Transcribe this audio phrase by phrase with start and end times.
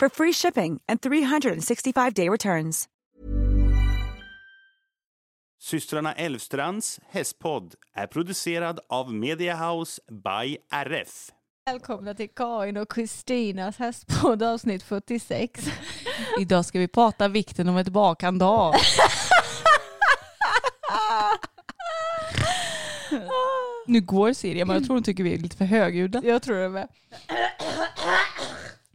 [0.00, 2.88] for free shipping and 365-day returns.
[5.58, 11.30] Systrarna Elvstrands hästpodd är producerad av Media House by RF.
[11.66, 15.70] Välkomna till Karin och Kristinas hästpodd avsnitt 46.
[16.40, 18.74] Idag ska vi prata vikten om ett bakande av.
[23.86, 26.20] nu går Siri, men jag tror hon tycker vi är lite för högljudda.
[26.24, 26.88] Jag tror det med.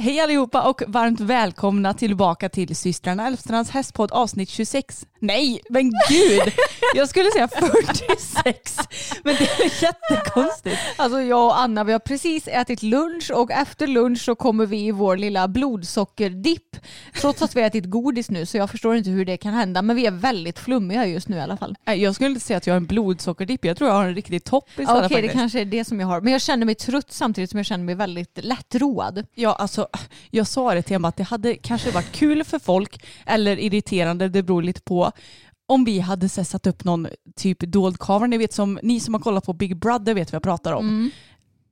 [0.00, 5.06] Hej allihopa och varmt välkomna tillbaka till systrarna Elfstrands hästpodd avsnitt 26.
[5.18, 6.52] Nej, men gud!
[6.94, 8.76] Jag skulle säga 46,
[9.24, 10.78] men det är jättekonstigt.
[10.96, 14.86] Alltså jag och Anna vi har precis ätit lunch och efter lunch så kommer vi
[14.86, 16.76] i vår lilla blodsockerdipp.
[17.20, 19.82] Trots att vi har ätit godis nu så jag förstår inte hur det kan hända
[19.82, 21.76] men vi är väldigt flummiga just nu i alla fall.
[21.84, 24.44] Jag skulle inte säga att jag har en blodsockerdipp, jag tror jag har en riktig
[24.44, 25.32] topp istället Okej det faktiskt.
[25.32, 26.20] kanske är det som jag har.
[26.20, 29.26] Men jag känner mig trött samtidigt som jag känner mig väldigt lättroad.
[29.34, 29.86] Ja, alltså
[30.30, 34.28] jag sa det till Emma att det hade kanske varit kul för folk eller irriterande,
[34.28, 35.12] det beror lite på,
[35.66, 39.14] om vi hade så satt upp någon typ dold kamera, ni vet som ni som
[39.14, 41.10] har kollat på Big Brother vet vad jag pratar om.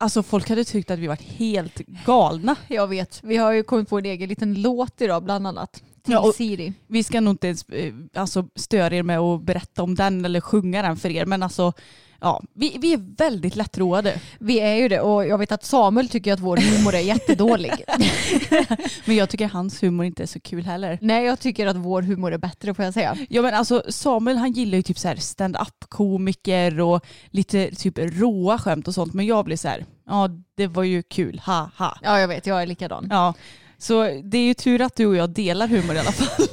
[0.00, 2.56] Alltså folk hade tyckt att vi varit helt galna.
[2.68, 5.82] Jag vet, vi har ju kommit på en egen liten låt idag bland annat.
[6.04, 6.72] Till Ja, Siri.
[6.86, 10.40] Vi ska nog inte ens eh, alltså, störa er med att berätta om den eller
[10.40, 11.72] sjunga den för er, men alltså
[12.20, 14.20] ja, vi, vi är väldigt lättroade.
[14.38, 17.72] Vi är ju det och jag vet att Samuel tycker att vår humor är jättedålig.
[19.04, 20.98] Men jag tycker hans humor inte är så kul heller.
[21.00, 23.16] Nej jag tycker att vår humor är bättre får jag säga.
[23.28, 27.98] Ja men alltså Samuel han gillar ju typ så här stand-up komiker och lite typ
[27.98, 31.70] råa skämt och sånt men jag blir så här, ja det var ju kul, ha
[31.76, 31.98] ha.
[32.02, 33.06] Ja jag vet, jag är likadan.
[33.10, 33.34] Ja,
[33.78, 36.46] så det är ju tur att du och jag delar humor i alla fall.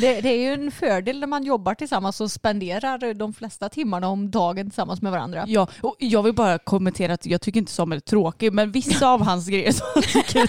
[0.00, 4.08] Det, det är ju en fördel när man jobbar tillsammans och spenderar de flesta timmarna
[4.08, 5.44] om dagen tillsammans med varandra.
[5.48, 9.08] Ja, och jag vill bara kommentera att jag tycker inte Samuel är tråkig men vissa
[9.08, 10.40] av hans grejer som jag tycker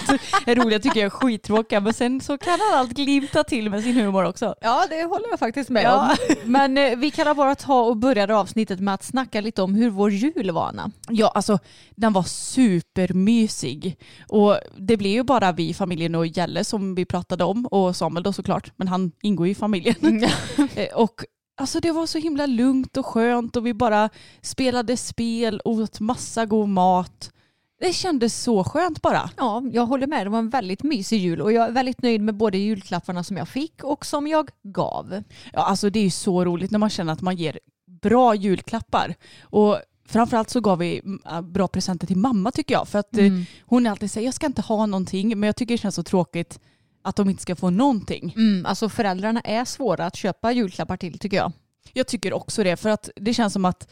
[0.46, 3.84] är roliga tycker jag är skittråkiga men sen så kan han allt glimta till med
[3.84, 4.56] sin humor också.
[4.62, 6.16] Ja, det håller jag faktiskt med Ja.
[6.30, 6.36] om.
[6.52, 9.90] Men eh, vi kan bara ta och börja avsnittet med att snacka lite om hur
[9.90, 10.92] vår jul var, Anna.
[11.09, 11.59] Ja, alltså
[11.96, 13.98] den var supermysig.
[14.28, 18.24] Och det blev ju bara vi, familjen och Jelle som vi pratade om och Samuel
[18.24, 19.96] då såklart, men han ingår ju i familjen.
[20.76, 21.26] Eh, och
[21.58, 24.10] alltså det var så himla lugnt och skönt och vi bara
[24.42, 27.32] spelade spel, åt massa god mat.
[27.80, 29.30] Det kändes så skönt bara.
[29.38, 30.26] Ja, jag håller med.
[30.26, 33.38] Det var en väldigt mysig jul och jag är väldigt nöjd med både julklapparna som
[33.38, 35.24] jag fick och som jag gav.
[35.54, 37.60] Ja, alltså det är ju så roligt när man känner att man ger
[38.02, 39.16] bra julklappar.
[39.42, 42.88] Och framförallt så gav vi mm, äh, bra presenter till mamma tycker jag.
[42.88, 43.32] För att eh,
[43.66, 46.04] hon är alltid säger jag ska inte ha någonting men jag tycker det känns så
[46.04, 46.60] tråkigt
[47.09, 48.34] att de inte ska få någonting.
[48.38, 51.52] Mm, alltså föräldrarna är svåra att köpa julklappar till tycker jag.
[51.94, 53.88] Jag tycker också det för att det känns som att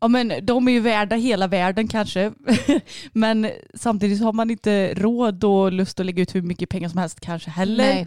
[0.00, 2.32] ja, men de är ju värda hela världen kanske.
[3.12, 6.88] men samtidigt så har man inte råd och lust att lägga ut hur mycket pengar
[6.88, 7.94] som helst kanske heller.
[7.94, 8.06] Nej.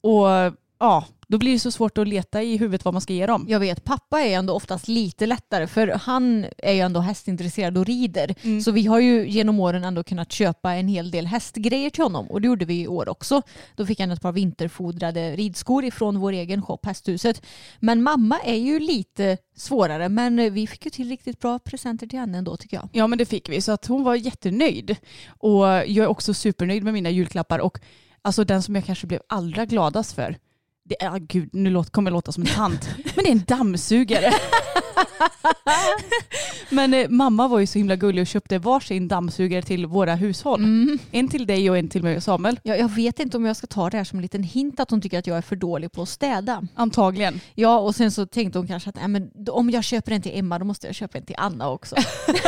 [0.00, 3.26] Och ja, då blir det så svårt att leta i huvudet vad man ska ge
[3.26, 3.46] dem.
[3.48, 7.86] Jag vet, pappa är ändå oftast lite lättare för han är ju ändå hästintresserad och
[7.86, 8.60] rider.
[8.62, 12.26] Så vi har ju genom åren ändå kunnat köpa en hel del hästgrejer till honom
[12.26, 13.42] och det gjorde vi i år också.
[13.76, 17.42] Då fick han ett par vinterfodrade ridskor ifrån vår egen shop Hästhuset.
[17.80, 22.18] Men mamma är ju lite svårare men vi fick ju till riktigt bra presenter till
[22.18, 22.88] henne ändå tycker jag.
[22.92, 24.96] Ja men det fick vi så att hon var jättenöjd.
[25.28, 27.78] Och jag är också supernöjd med mina julklappar och
[28.22, 30.36] alltså den som jag kanske blev allra gladast för
[30.92, 33.32] det är, ah, gud nu låt, kommer jag låta som en tant, men det är
[33.32, 34.32] en dammsugare.
[36.70, 40.64] Men eh, mamma var ju så himla gullig och köpte varsin dammsugare till våra hushåll.
[40.64, 40.98] Mm.
[41.10, 42.60] En till dig och en till mig och Samuel.
[42.62, 44.90] Jag, jag vet inte om jag ska ta det här som en liten hint att
[44.90, 46.62] hon tycker att jag är för dålig på att städa.
[46.74, 47.40] Antagligen.
[47.54, 50.38] Ja, och sen så tänkte hon kanske att äh, men, om jag köper en till
[50.38, 51.96] Emma då måste jag köpa en till Anna också.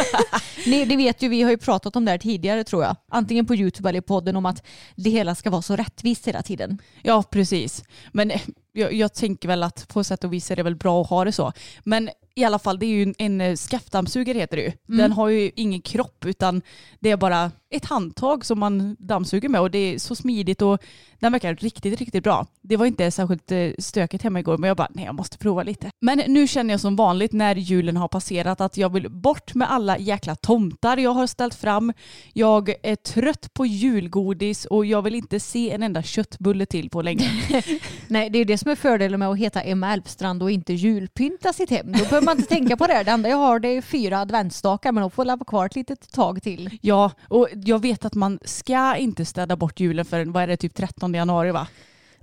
[0.66, 2.96] Ni, det vet ju, vi har ju pratat om det här tidigare tror jag.
[3.08, 4.62] Antingen på YouTube eller i podden om att
[4.94, 6.78] det hela ska vara så rättvist hela tiden.
[7.02, 7.84] Ja, precis.
[8.12, 8.40] Men eh,
[8.72, 11.24] jag, jag tänker väl att på sätt och vis är det väl bra att ha
[11.24, 11.52] det så.
[11.84, 14.72] Men i alla fall, det är ju en, en eh, skaftdammsugare heter det ju.
[14.86, 16.62] Den har ju ingen kropp utan
[17.00, 20.78] det är bara ett handtag som man dammsuger med och det är så smidigt och
[21.18, 22.46] den verkar riktigt, riktigt bra.
[22.62, 25.62] Det var inte särskilt eh, stökigt hemma igår men jag bara, nej jag måste prova
[25.62, 25.90] lite.
[26.00, 29.72] Men nu känner jag som vanligt när julen har passerat att jag vill bort med
[29.72, 31.92] alla jäkla tomtar jag har ställt fram.
[32.32, 37.02] Jag är trött på julgodis och jag vill inte se en enda köttbulle till på
[37.02, 37.30] länge.
[38.08, 41.52] Nej, det är det som är fördelen med att heta Emma Elfstrand och inte julpynta
[41.52, 41.92] sitt hem.
[41.92, 43.02] Då behöver man inte tänka på det.
[43.02, 46.12] Det enda jag har det är fyra adventsstakar men de får leva kvar ett litet
[46.12, 46.78] tag till.
[46.80, 50.56] Ja, och jag vet att man ska inte städa bort julen förrän, vad är det,
[50.56, 51.66] typ 13 januari va?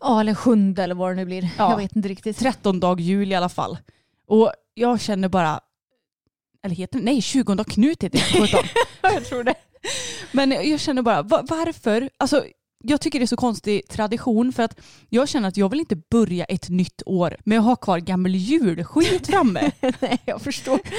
[0.02, 1.50] Ja, eller sjunde eller vad det nu blir.
[1.58, 1.70] Ja.
[1.72, 2.38] Jag vet inte riktigt.
[2.40, 3.78] 13 dag jul i alla fall.
[4.28, 5.60] Och jag känner bara,
[6.64, 8.20] eller heter det, nej 20 dag Knut heter
[8.52, 8.64] det.
[9.14, 9.56] jag tror det.
[10.32, 12.10] Men jag känner bara, va- varför?
[12.18, 12.46] Alltså,
[12.84, 14.80] jag tycker det är så konstig tradition för att
[15.10, 18.36] jag känner att jag vill inte börja ett nytt år med att ha kvar gammal
[18.36, 19.72] julskit framme.
[20.00, 20.80] Nej, jag förstår.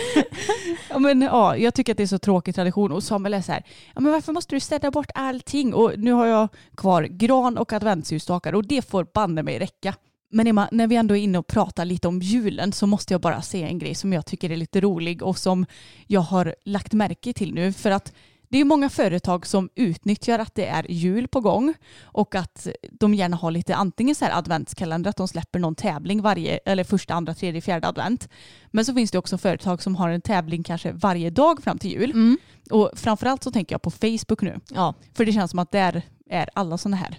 [0.90, 3.52] Ja, men, ja, jag tycker att det är så tråkig tradition och Samuel är så
[3.52, 3.64] här,
[3.94, 5.74] ja, men varför måste du städa bort allting?
[5.74, 9.94] Och nu har jag kvar gran och adventsljusstakar och det får banne mig räcka.
[10.30, 13.20] Men Emma, när vi ändå är inne och pratar lite om julen så måste jag
[13.20, 15.66] bara säga en grej som jag tycker är lite rolig och som
[16.06, 17.72] jag har lagt märke till nu.
[17.72, 18.12] För att
[18.52, 23.14] det är många företag som utnyttjar att det är jul på gång och att de
[23.14, 27.14] gärna har lite antingen så här adventskalender, att de släpper någon tävling varje, eller första,
[27.14, 28.28] andra, tredje, fjärde advent.
[28.70, 31.90] Men så finns det också företag som har en tävling kanske varje dag fram till
[31.90, 32.10] jul.
[32.10, 32.38] Mm.
[32.70, 34.60] Och framförallt så tänker jag på Facebook nu.
[34.68, 34.94] Ja.
[35.14, 37.18] För det känns som att där är alla sådana här.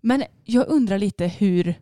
[0.00, 1.74] Men jag undrar lite hur,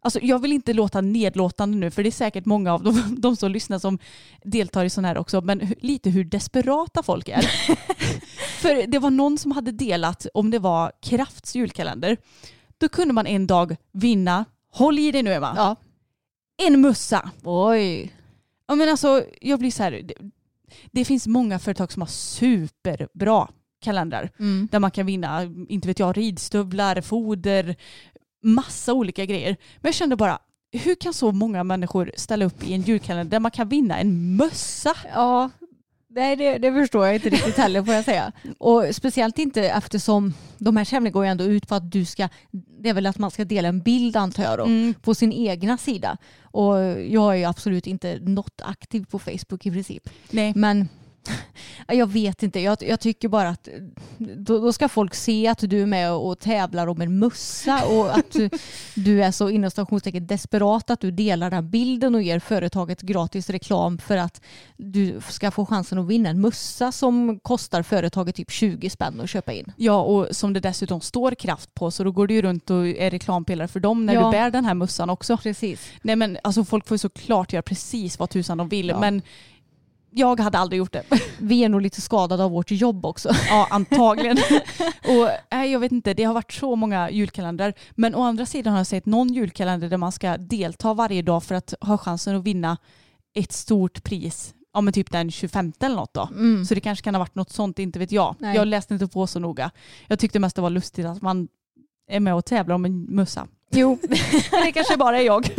[0.00, 3.36] alltså jag vill inte låta nedlåtande nu för det är säkert många av de, de
[3.36, 3.98] som lyssnar som
[4.44, 7.42] deltar i sådana här också, men lite hur desperata folk är.
[8.60, 12.16] för det var någon som hade delat, om det var Krafts julkalender,
[12.78, 15.76] då kunde man en dag vinna, håll i dig nu Emma, ja.
[16.66, 17.30] en mussa.
[17.44, 18.12] Oj.
[18.66, 20.14] Ja, men alltså, jag blir så här, det,
[20.92, 23.48] det finns många företag som har superbra
[23.80, 24.68] kalendrar Mm.
[24.72, 27.76] där man kan vinna, inte vet jag, ridstövlar, foder,
[28.42, 29.56] massa olika grejer.
[29.76, 30.38] Men jag kände bara,
[30.72, 34.36] hur kan så många människor ställa upp i en julkalender där man kan vinna en
[34.36, 34.94] mössa?
[35.14, 35.50] Ja,
[36.10, 38.32] nej det, det förstår jag inte riktigt heller får jag säga.
[38.58, 42.28] Och speciellt inte eftersom de här tävlingarna går ju ändå ut på att du ska,
[42.82, 44.94] det är väl att man ska dela en bild antar jag då, Mm.
[44.94, 46.16] på sin egna sida.
[46.42, 46.76] Och
[47.08, 50.10] jag är ju absolut inte något aktiv på Facebook i princip.
[50.30, 50.52] Nej.
[50.56, 50.88] Men
[51.88, 53.68] jag vet inte, jag, jag tycker bara att
[54.18, 58.14] då, då ska folk se att du är med och tävlar om en mössa och
[58.18, 58.36] att
[58.94, 63.50] du, är så inom stationstecken desperat att du delar den bilden och ger företaget gratis
[63.50, 64.40] reklam för att
[64.76, 69.30] du ska få chansen att vinna en mössa som kostar företaget typ 20 spänn att
[69.30, 69.72] köpa in.
[69.76, 72.88] Ja, och som det dessutom står kraft på så då går du ju runt och
[72.88, 74.24] är reklampelare för dem när Ja.
[74.26, 75.36] du bär den här mössan också.
[75.36, 75.88] Precis.
[76.02, 79.00] Nej men alltså folk får ju såklart göra precis vad tusan de vill Ja.
[79.00, 79.22] men
[80.10, 81.02] jag hade aldrig gjort det.
[81.38, 83.30] Vi är nog lite skadade av vårt jobb också.
[83.48, 84.36] Ja, antagligen.
[85.04, 87.74] och nej, jag vet inte, det har varit så många julkalendrar.
[87.90, 91.44] Men å andra sidan har jag sett någon julkalender där man ska delta varje dag
[91.44, 92.76] för att ha chansen att vinna
[93.34, 94.54] ett stort pris.
[94.72, 96.28] Ja men typ den 25 eller något då.
[96.32, 96.64] Mm.
[96.64, 98.36] Så det kanske kan ha varit något sånt, inte vet jag.
[98.38, 98.56] Nej.
[98.56, 99.70] Jag läste inte på så noga.
[100.06, 101.48] Jag tyckte mest det var lustigt att man
[102.10, 103.46] är med och tävlar om en mössa.
[103.70, 103.98] Jo,
[104.64, 105.50] det kanske bara är jag.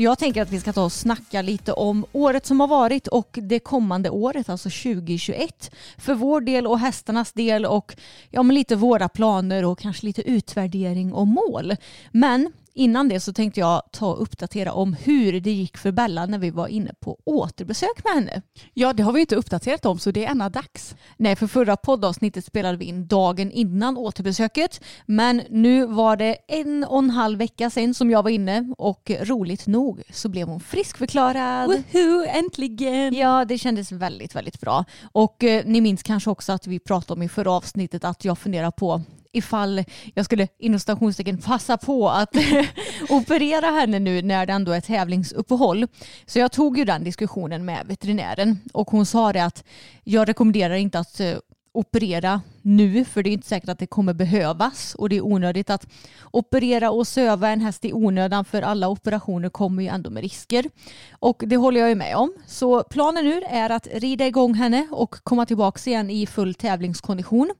[0.00, 3.38] Jag tänker att vi ska ta och snacka lite om året som har varit och
[3.42, 5.70] det kommande året, alltså 2021.
[5.98, 7.96] För vår del och hästarnas del och
[8.30, 11.76] ja, men lite våra planer och kanske lite utvärdering och mål.
[12.12, 16.26] Men innan det så tänkte jag ta och uppdatera om hur det gick för Bella
[16.26, 18.42] när vi var inne på återbesök med henne.
[18.74, 20.94] Ja, det har vi inte uppdaterat om så det är ännu dags.
[21.16, 24.80] Nej, för förra poddavsnittet spelade vi in dagen innan återbesöket.
[25.06, 29.10] Men nu var det en och en halv vecka sedan som jag var inne och
[29.20, 31.68] roligt nog så blev hon friskförklarad.
[31.68, 33.14] Woho, äntligen!
[33.14, 34.84] Ja, det kändes väldigt, väldigt bra.
[35.12, 38.38] Och eh, ni minns kanske också att vi pratade om i förra avsnittet att jag
[38.38, 42.36] funderar på ifall jag skulle inom stationstecken passa på att
[43.08, 45.86] operera henne nu när det ändå är tävlingsuppehåll.
[46.26, 49.64] Så jag tog ju den diskussionen med veterinären och hon sa det att
[50.04, 51.36] jag rekommenderar inte att eh,
[51.78, 55.70] operera nu för det är inte säkert att det kommer behövas och det är onödigt
[55.70, 55.86] att
[56.30, 60.64] operera och söva en häst i onödan för alla operationer kommer ju ändå med risker.
[61.12, 62.32] Och det håller jag ju med om.
[62.46, 67.50] Så planen nu är att rida igång henne och komma tillbaka igen i full tävlingskondition.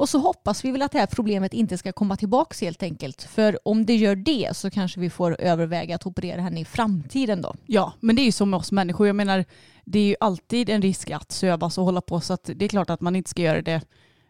[0.00, 3.22] Och så hoppas vi väl att det här problemet inte ska komma tillbaka helt enkelt.
[3.22, 7.42] För om det gör det så kanske vi får överväga att operera henne i framtiden
[7.42, 7.54] då.
[7.66, 9.06] Ja, men det är ju som med oss människor.
[9.06, 9.44] Jag menar,
[9.84, 12.68] det är ju alltid en risk att sövas och hålla på så att det är
[12.68, 13.80] klart att man inte ska göra det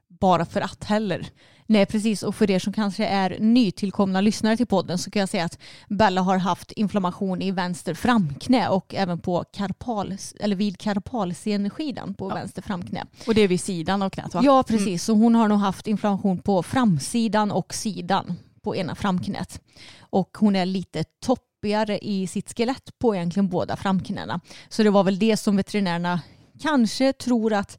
[0.08, 1.26] bara för att heller.
[1.70, 5.28] Nej precis och för er som kanske är nytillkomna lyssnare till podden så kan jag
[5.28, 5.58] säga att
[5.88, 12.30] Bella har haft inflammation i vänster framknä och även på karpal, eller vid karpalsenskidan på
[12.30, 12.34] ja.
[12.34, 13.06] vänster framknä.
[13.26, 14.40] Och det är vid sidan av knät va?
[14.44, 14.98] Ja precis, mm.
[14.98, 19.60] så hon har nog haft inflammation på framsidan och sidan på ena framknät.
[20.00, 24.40] Och hon är lite toppigare i sitt skelett på egentligen båda framknäna.
[24.68, 26.20] Så det var väl det som veterinärerna
[26.60, 27.78] kanske tror att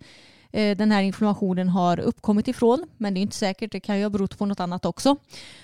[0.51, 2.85] Eh, den här inflammationen har uppkommit ifrån.
[2.97, 5.15] Men det är inte säkert, det kan ju ha berott på något annat också.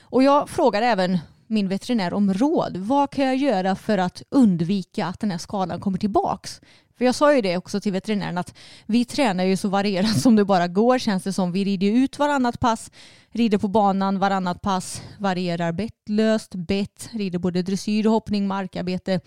[0.01, 2.77] Och jag frågar även min veterinär om råd.
[2.77, 6.61] Vad kan jag göra för att undvika att den här skadan kommer tillbaks?
[6.97, 10.35] För jag sa ju det också till veterinären att vi tränar ju så varierat som
[10.35, 11.51] det bara går känns det som.
[11.51, 12.91] Vi rider ut varannat pass,
[13.29, 19.19] rider på banan varannat pass, varierar bettlöst, bett, rider både dressyr och hoppning, markarbete,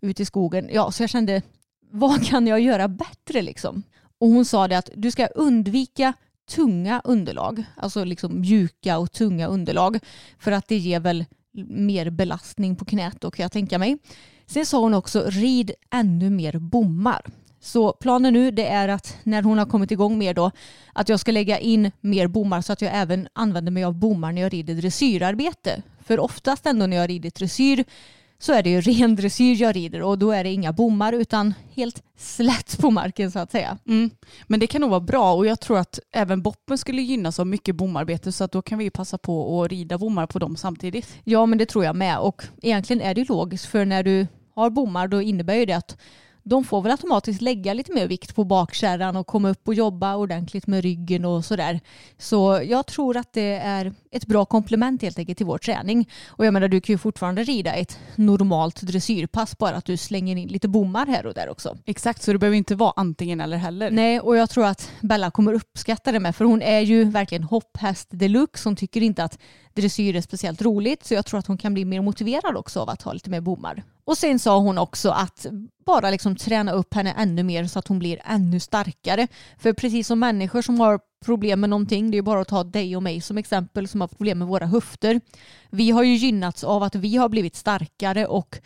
[0.00, 0.68] ut i skogen.
[0.72, 1.42] Ja, så jag kände
[1.90, 3.82] vad kan jag göra bättre liksom?
[4.22, 6.12] Och hon sa det att du ska undvika
[6.50, 9.98] tunga underlag, alltså liksom mjuka och tunga underlag
[10.38, 11.24] för att det ger väl
[11.68, 13.98] mer belastning på knät då kan jag tänka mig.
[14.46, 17.26] Sen sa hon också rid ännu mer bommar.
[17.60, 20.50] Så planen nu det är att när hon har kommit igång mer då
[20.92, 24.32] att jag ska lägga in mer bommar så att jag även använder mig av bommar
[24.32, 25.82] när jag rider dressyrarbete.
[26.00, 27.84] För oftast ändå när jag rider dressyr
[28.42, 31.54] så är det ju ren dressyr jag rider och då är det inga bommar utan
[31.74, 33.78] helt slätt på marken så att säga.
[33.86, 34.10] Mm.
[34.46, 37.46] Men det kan nog vara bra och jag tror att även boppen skulle gynnas av
[37.46, 41.16] mycket bomarbete så att då kan vi passa på att rida bommar på dem samtidigt.
[41.24, 44.70] Ja men det tror jag med och egentligen är det logiskt för när du har
[44.70, 45.96] bommar då innebär ju det att
[46.42, 50.16] de får väl automatiskt lägga lite mer vikt på bakkärran och komma upp och jobba
[50.16, 51.80] ordentligt med ryggen och sådär.
[52.18, 56.08] Så jag tror att det är ett bra komplement helt enkelt till vår träning.
[56.28, 60.36] Och jag menar du kan ju fortfarande rida ett normalt dressyrpass bara att du slänger
[60.36, 61.76] in lite bommar här och där också.
[61.84, 63.90] Exakt, så det behöver inte vara antingen eller heller.
[63.90, 67.42] Nej, och jag tror att Bella kommer uppskatta det med för hon är ju verkligen
[67.42, 68.68] hopphäst deluxe.
[68.68, 69.38] Hon tycker inte att
[69.74, 72.90] dressyr är speciellt roligt så jag tror att hon kan bli mer motiverad också av
[72.90, 73.82] att ha lite mer bommar.
[74.04, 75.46] Och sen sa hon också att
[75.86, 79.28] bara liksom träna upp henne ännu mer så att hon blir ännu starkare.
[79.58, 82.64] För precis som människor som har problem med någonting, det är ju bara att ta
[82.64, 85.20] dig och mig som exempel som har problem med våra höfter.
[85.70, 88.58] Vi har ju gynnats av att vi har blivit starkare och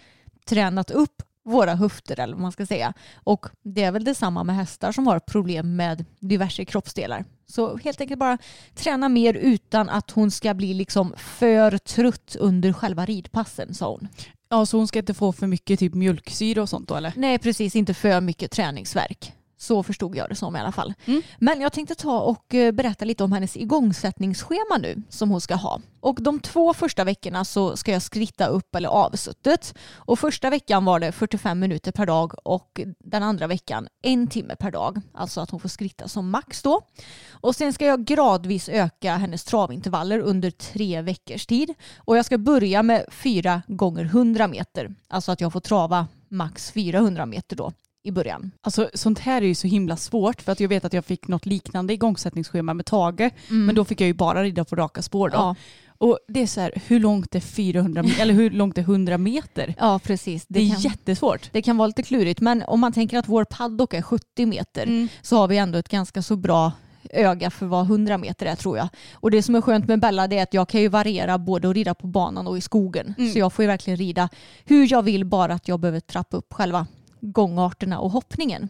[0.46, 2.92] tränat upp våra höfter eller vad man ska säga.
[3.14, 7.24] Och det är väl detsamma med hästar som har problem med diverse kroppsdelar.
[7.46, 8.38] Så helt enkelt bara
[8.74, 14.08] träna mer utan att hon ska bli liksom för trött under själva ridpassen sa hon.
[14.48, 17.12] Ja, så hon ska inte få för mycket typ mjölksyra och sånt då eller?
[17.16, 17.76] Nej, precis.
[17.76, 19.32] Inte för mycket träningsverk.
[19.58, 20.94] Så förstod jag det som i alla fall.
[21.04, 21.22] Mm.
[21.38, 25.54] Men jag tänkte ta och eh, berätta lite om hennes igångsättningsschema nu som hon ska
[25.54, 25.80] ha.
[26.00, 29.74] Och de två första veckorna så ska jag skritta upp eller avsuttet.
[29.94, 34.56] Och första veckan var det 45 minuter per dag och den andra veckan en timme
[34.56, 35.00] per dag.
[35.14, 36.82] Alltså att hon får skritta som max då.
[37.30, 41.74] Och sen ska jag gradvis öka hennes travintervaller under tre veckors tid.
[41.96, 44.94] Och jag ska börja med fyra gånger 100 meter.
[45.08, 47.72] Alltså att jag får trava max 400 meter då
[48.06, 48.50] i början.
[48.60, 51.28] Alltså sånt här är ju så himla svårt för att jag vet att jag fick
[51.28, 53.66] något liknande igångsättningsschema med Tage mm.
[53.66, 55.36] men då fick jag ju bara rida på raka spår då.
[55.36, 55.56] Ja.
[55.98, 59.74] Och det är så här, hur långt är 400 eller hur långt är 100 meter?
[59.78, 60.46] Ja precis.
[60.48, 61.52] Det, det är kan, jättesvårt.
[61.52, 64.82] Det kan vara lite klurigt men om man tänker att vår paddock är 70 meter
[64.82, 65.08] mm.
[65.22, 66.72] så har vi ändå ett ganska så bra
[67.10, 68.88] öga för vad 100 meter är tror jag.
[69.12, 71.68] Och det som är skönt med Bella det är att jag kan ju variera både
[71.68, 73.14] att rida på banan och i skogen.
[73.18, 73.32] Mm.
[73.32, 74.28] Så jag får ju verkligen rida
[74.64, 76.86] hur jag vill bara att jag behöver trappa upp själva
[77.20, 78.68] gångarterna och hoppningen.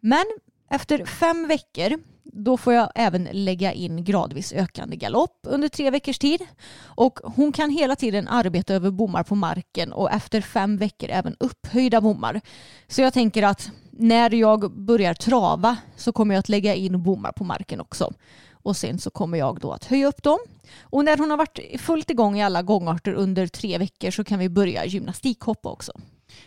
[0.00, 0.24] Men
[0.70, 1.98] efter fem veckor
[2.32, 6.40] då får jag även lägga in gradvis ökande galopp under tre veckors tid.
[6.82, 11.36] Och hon kan hela tiden arbeta över bommar på marken och efter fem veckor även
[11.40, 12.40] upphöjda bommar.
[12.88, 17.32] Så jag tänker att när jag börjar trava så kommer jag att lägga in bommar
[17.32, 18.12] på marken också.
[18.52, 20.38] Och sen så kommer jag då att höja upp dem.
[20.82, 24.38] Och när hon har varit fullt igång i alla gångarter under tre veckor så kan
[24.38, 25.92] vi börja gymnastikhoppa också.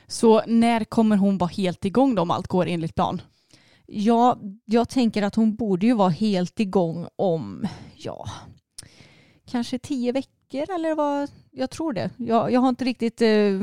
[0.07, 3.21] Så när kommer hon vara helt igång då om allt går enligt plan?
[3.85, 8.25] Ja, jag tänker att hon borde ju vara helt igång om, ja,
[9.51, 12.09] kanske tio veckor eller vad, jag tror det.
[12.17, 13.61] Jag, jag har inte riktigt eh,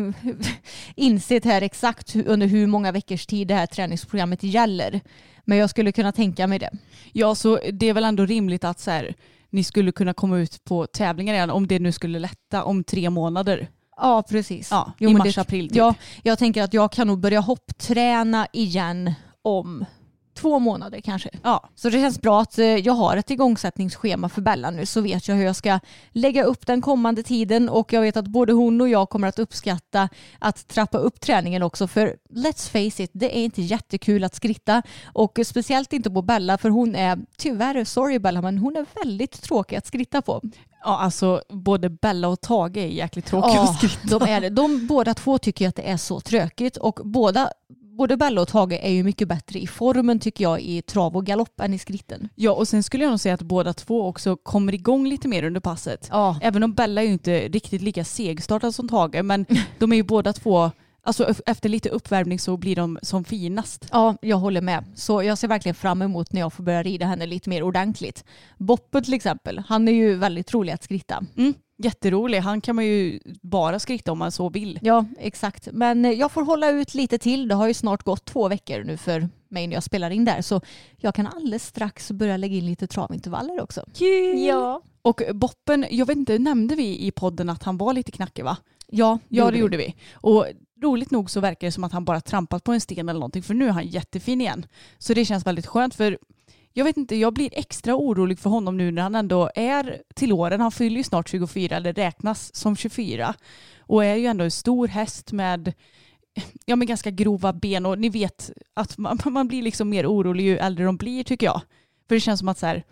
[0.96, 5.00] insett här exakt under hur många veckors tid det här träningsprogrammet gäller.
[5.44, 6.70] Men jag skulle kunna tänka mig det.
[7.12, 9.14] Ja, så det är väl ändå rimligt att så här,
[9.50, 13.10] ni skulle kunna komma ut på tävlingar igen om det nu skulle lätta om tre
[13.10, 13.68] månader.
[13.96, 14.70] Ja, precis.
[14.70, 15.76] Ja, Jo, i men mars, det- april typ.
[15.76, 19.84] Ja, jag tänker att jag kan nog börja hoppträna igen om
[20.36, 21.30] två månader kanske.
[21.42, 21.68] Ja.
[21.74, 25.28] Så det känns bra att eh, jag har ett igångsättningsschema för Bella nu så vet
[25.28, 28.80] jag hur jag ska lägga upp den kommande tiden och jag vet att både hon
[28.80, 33.38] och jag kommer att uppskatta att trappa upp träningen också för let's face it, det
[33.38, 38.18] är inte jättekul att skritta och speciellt inte på Bella för hon är tyvärr, sorry
[38.18, 40.40] Bella, men hon är väldigt tråkig att skritta på.
[40.86, 44.18] Ja, alltså både Bella och Tage är jäkligt tråkiga Ja, att skritta.
[44.18, 44.48] de är det.
[44.50, 47.50] De båda två tycker att det är så tråkigt och båda
[47.98, 51.26] Både Bella och Tage är ju mycket bättre i formen tycker jag i trav och
[51.26, 52.28] galopp än i skritten.
[52.34, 55.42] Ja, och sen skulle jag nog säga att båda två också kommer igång lite mer
[55.44, 56.08] under passet.
[56.10, 59.46] Ja, Även om Bella är ju inte riktigt lika segstartad som Tage, men
[59.78, 60.70] de är ju båda två,
[61.06, 63.88] alltså efter lite uppvärmning så blir de som finast.
[63.92, 64.84] ja, jag håller med.
[64.94, 68.24] Så jag ser verkligen fram emot när jag får börja rida henne lite mer ordentligt.
[68.58, 71.24] Boppe till exempel, han är ju väldigt rolig att skritta.
[71.36, 74.78] Mm, jätterolig, han kan man ju bara skritta om man så vill.
[74.82, 75.68] Ja, exakt.
[75.72, 77.48] Men eh, jag får hålla ut lite till.
[77.48, 80.42] Det har ju snart gått två veckor nu för mig när jag spelar in där.
[80.42, 80.60] Så
[80.96, 83.84] jag kan alldeles strax börja lägga in lite travintervaller också.
[84.48, 84.82] Ja.
[85.02, 88.56] Och Boppen, jag vet inte, nämnde vi i podden att han var lite knackig va?
[88.86, 89.94] Ja, Ja det gjorde vi.
[90.12, 90.46] Och
[90.82, 93.42] roligt nog så verkar det som att han bara trampat på en sten eller någonting
[93.42, 94.66] för nu är han jättefin igen.
[94.98, 96.18] Så det känns väldigt skönt för
[96.72, 100.32] jag vet inte, jag blir extra orolig för honom nu när han ändå är till
[100.32, 100.60] åren.
[100.60, 103.34] Han fyller ju snart 24 eller räknas som 24
[103.80, 105.72] och är ju ändå en stor häst med
[106.64, 110.44] ja, med ganska grova ben och ni vet att man, man blir liksom mer orolig
[110.44, 111.60] ju äldre de blir tycker jag.
[112.08, 112.84] För det känns som att så här,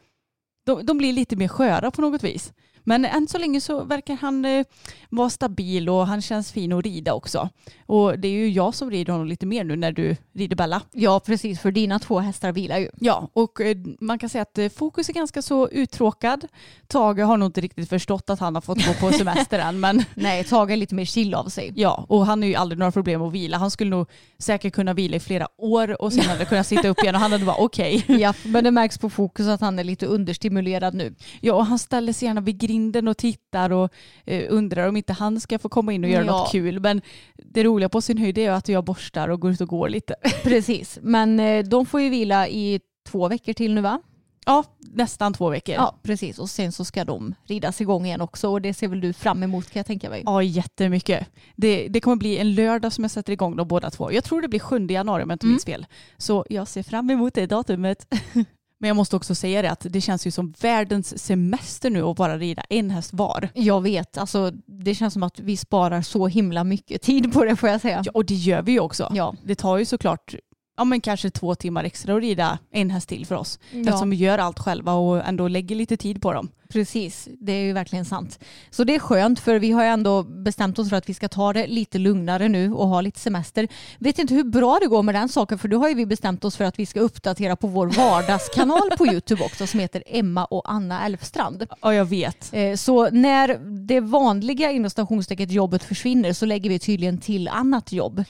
[0.64, 2.52] de, de blir lite mer sköra på något vis.
[2.84, 4.64] Men än så länge så verkar han eh,
[5.10, 7.48] vara stabil och han känns fin att rida också.
[7.86, 10.82] Och det är ju jag som rider honom lite mer nu när du rider Bella.
[10.92, 11.60] Ja, precis.
[11.60, 12.88] För dina två hästar vilar ju.
[13.00, 16.46] Ja, och eh, man kan säga att eh, Fokus är ganska så uttråkad.
[16.86, 20.04] Tage har nog inte riktigt förstått att han har fått gå på semester än, men
[20.14, 21.72] Nej, Tage är lite mer chill av sig.
[21.76, 23.58] ja, och han har ju aldrig några problem att vila.
[23.58, 27.02] Han skulle nog säkert kunna vila i flera år och sen hade kunnat sitta upp
[27.02, 28.04] igen och han hade bara okej.
[28.24, 31.14] Ja, men det märks på fokus att han är lite understimulerad nu.
[31.40, 33.92] Ja, och han ställer sig gärna vid grinden och tittar och
[34.26, 36.32] eh, undrar om inte han ska få komma in och göra Ja.
[36.38, 36.80] något kul.
[36.80, 37.02] Men
[37.36, 40.14] det roliga på sin höjd är att jag borstar och går ut och går lite.
[40.42, 44.00] Precis, men eh, de får ju vila i två veckor till nu va?
[44.46, 45.74] Ja, nästan två veckor.
[45.74, 46.38] Ja, precis.
[46.38, 49.42] Och sen så ska de ridas igång igen också och det ser väl du fram
[49.42, 50.22] emot kan jag tänka mig.
[50.26, 51.26] Ja, jättemycket.
[51.56, 54.12] Det, det kommer bli en lördag som jag sätter igång de båda två.
[54.12, 55.52] Jag tror det blir 7 januari om jag inte Mm.
[55.52, 55.86] minns fel.
[56.16, 58.14] Så jag ser fram emot det datumet.
[58.80, 62.16] Men jag måste också säga det att det känns ju som världens semester nu att
[62.16, 63.48] bara rida en häst var.
[63.54, 67.56] Jag vet, alltså det känns som att vi sparar så himla mycket tid på det
[67.56, 68.02] får jag säga.
[68.04, 69.12] Ja, och det gör vi ju också.
[69.14, 70.34] Ja, Det tar ju såklart
[70.76, 73.58] ja, men kanske två timmar extra att rida en häst till för oss.
[73.72, 73.78] ja.
[73.80, 76.48] Eftersom vi gör allt själva och ändå lägger lite tid på dem.
[76.68, 78.38] Precis, det är ju verkligen sant.
[78.70, 81.28] Så det är skönt för vi har ju ändå bestämt oss för att vi ska
[81.28, 83.68] ta det lite lugnare nu och ha lite semester.
[83.98, 86.44] Vet inte hur bra det går med den saken för då har ju vi bestämt
[86.44, 90.44] oss för att vi ska uppdatera på vår vardagskanal på Youtube också som heter Emma
[90.44, 91.66] och Anna Elfstrand.
[91.82, 92.50] Ja, jag vet.
[92.52, 97.92] Eh, Så när det vanliga inom stationstecket jobbet försvinner så lägger vi tydligen till annat
[97.92, 98.24] jobb.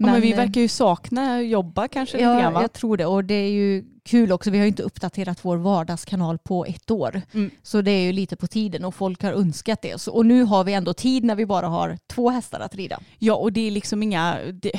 [0.00, 2.62] Men, men vi eh, verkar ju sakna jobba kanske lite Ja, grann va?
[2.62, 3.06] jag tror det.
[3.06, 4.50] Och det är ju kul också.
[4.50, 7.22] Vi har ju inte uppdaterat vår vardagskanal på ett år.
[7.32, 7.50] Mm.
[7.62, 10.00] Så det är ju lite på tiden och folk har önskat det.
[10.00, 13.00] Så, och nu har vi ändå tid när vi bara har två hästar att rida.
[13.18, 14.38] Ja, och det är liksom inga...
[14.52, 14.72] Det,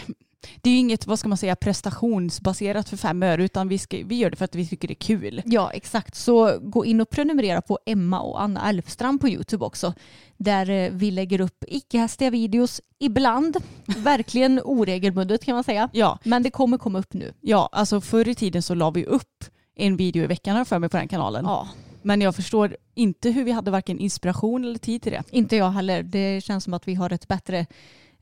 [0.62, 3.98] det är ju inget, vad ska man säga, prestationsbaserat för fem öre utan vi, ska,
[4.06, 5.42] vi gör det för att vi tycker det är kul.
[5.46, 6.16] Ja, exakt.
[6.16, 9.94] Så gå in och prenumerera på Emma och Anna Elfstrand på Youtube också.
[10.38, 13.58] Där eh, vi lägger upp icke-hästiga videos ibland.
[13.86, 15.90] Verkligen oregelbundet kan man säga.
[15.94, 17.34] Ja, Men det kommer komma upp nu.
[17.42, 20.80] ja, alltså förr i tiden så la vi upp en video i veckan jag för
[20.80, 21.46] mig på den kanalen.
[21.46, 21.68] Ja,
[22.02, 25.24] Men jag förstår inte hur vi hade varken inspiration eller tid till det.
[25.32, 26.04] inte jag heller.
[26.04, 27.66] Det känns som att vi har ett bättre,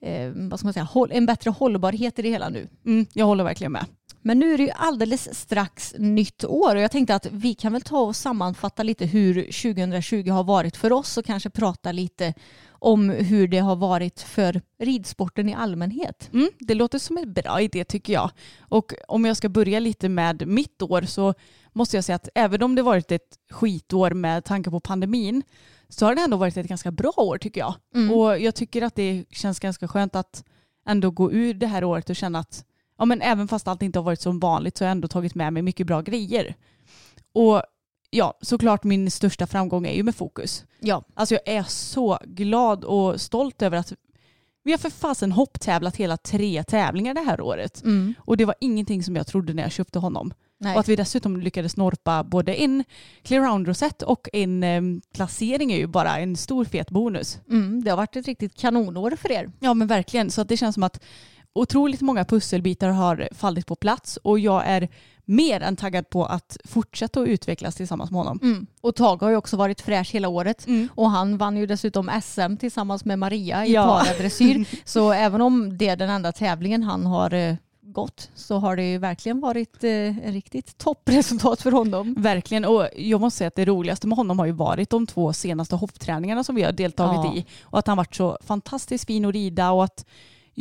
[0.01, 2.67] eh, vad ska man säga, en bättre hållbarhet i det hela nu.
[2.85, 3.85] Mm, jag håller verkligen med.
[4.21, 7.73] Men nu är det ju alldeles strax nytt år och jag tänkte att vi kan
[7.73, 12.33] väl ta och sammanfatta lite hur 2020 har varit för oss och kanske prata lite
[12.71, 16.29] om hur det har varit för ridsporten i allmänhet.
[16.33, 18.31] Mm, det låter som en bra idé tycker jag.
[18.59, 21.33] Och om jag ska börja lite med mitt år så
[21.79, 25.43] måste jag säga att även om det varit ett skitår med tanke på pandemin
[25.89, 27.73] så har det ändå varit ett ganska bra år tycker jag.
[27.95, 28.11] Mm.
[28.11, 30.43] Och jag tycker att det känns ganska skönt att
[30.87, 32.65] ändå gå ur det här året och känna att
[32.97, 35.35] ja, men även fast allt inte har varit som vanligt så har jag ändå tagit
[35.35, 36.55] med mig mycket bra grejer.
[37.33, 37.63] Och
[38.09, 40.65] ja, såklart min största framgång är ju med fokus.
[40.79, 41.03] Ja.
[41.13, 43.93] Alltså jag är så glad och stolt över att
[44.69, 47.83] vi har för fasen hopptävlat hela tre tävlingar det här året.
[47.83, 48.13] Mm.
[48.19, 50.33] Och det var ingenting som jag trodde när jag köpte honom.
[50.57, 50.73] Nej.
[50.73, 52.83] Och att vi dessutom lyckades norpa både en
[53.23, 54.81] clear round rosett och en eh,
[55.13, 57.39] placering är ju bara en stor fet bonus.
[57.49, 59.51] Mm, det har varit ett riktigt kanonår för er.
[59.59, 61.03] Ja men verkligen, så att det känns som att
[61.53, 64.89] otroligt många pusselbitar har fallit på plats och jag är
[65.29, 68.39] mer än taggad på att fortsätta att utvecklas tillsammans med honom.
[68.43, 68.67] Mm.
[68.81, 70.67] Och Tage har ju också varit fräsch hela året.
[70.67, 70.89] Mm.
[70.95, 74.01] Och han vann ju dessutom SM tillsammans med Maria i Ja.
[74.05, 74.65] paradressyr.
[74.85, 78.91] Så även om det är den enda tävlingen han har eh, gått så har det
[78.91, 82.15] ju verkligen varit eh, en riktigt toppresultat för honom.
[82.17, 85.33] Verkligen, och jag måste säga att det roligaste med honom har ju varit de två
[85.33, 87.35] senaste hoppträningarna som vi har deltagit Ja.
[87.35, 87.45] i.
[87.63, 90.05] Och att han varit så fantastiskt fin att rida och att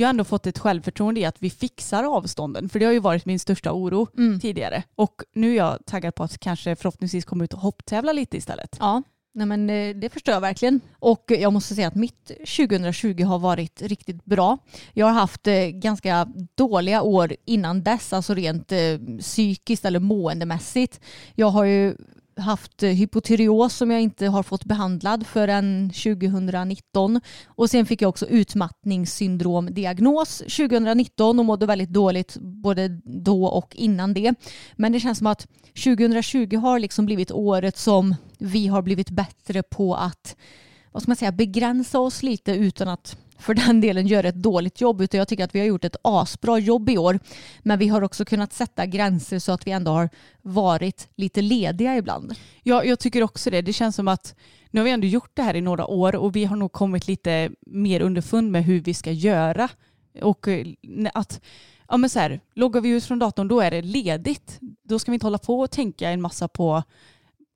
[0.01, 2.69] jag ändå fått ett självförtroende i att vi fixar avstånden.
[2.69, 4.41] För det har ju varit min största oro Mm.
[4.41, 4.83] tidigare.
[4.95, 8.77] Och nu är jag taggad på att kanske förhoppningsvis komma ut och hopptävla lite istället.
[8.81, 9.03] Ja,
[9.35, 10.81] nej men eh, det förstår jag verkligen.
[10.99, 14.59] Och jag måste säga att mitt 2020 har varit riktigt bra.
[14.93, 18.79] Jag har haft eh, ganska dåliga år innan dess, alltså rent eh,
[19.21, 21.01] psykiskt eller måendemässigt.
[21.35, 21.97] Jag har ju
[22.39, 28.09] haft eh, hypotyreos som jag inte har fått behandlad förrän 2019 och sen fick jag
[28.09, 34.35] också utmattningssyndromdiagnos 2019 och mådde väldigt dåligt både då och innan det.
[34.77, 35.47] Men det känns som att
[35.85, 40.37] 2020 har liksom blivit året som vi har blivit bättre på att
[40.93, 44.81] vad ska man säga, begränsa oss lite utan att för den delen gör ett dåligt
[44.81, 47.19] jobb utan jag tycker att vi har gjort ett asbra jobb i år
[47.63, 50.09] men vi har också kunnat sätta gränser så att vi ändå har
[50.43, 52.35] varit lite lediga ibland.
[52.63, 53.63] Ja, jag tycker också det.
[53.63, 54.35] Det känns som att
[54.71, 57.09] nu har vi ändå gjort det här i några år och vi har nog kommit
[57.09, 59.69] lite mer underfund med hur vi ska göra.
[60.23, 60.67] Och eh,
[61.15, 61.41] att
[61.89, 64.59] ja, men så här, loggar vi ut från datorn då är det ledigt.
[64.83, 66.83] Då ska vi inte hålla på och tänka en massa på,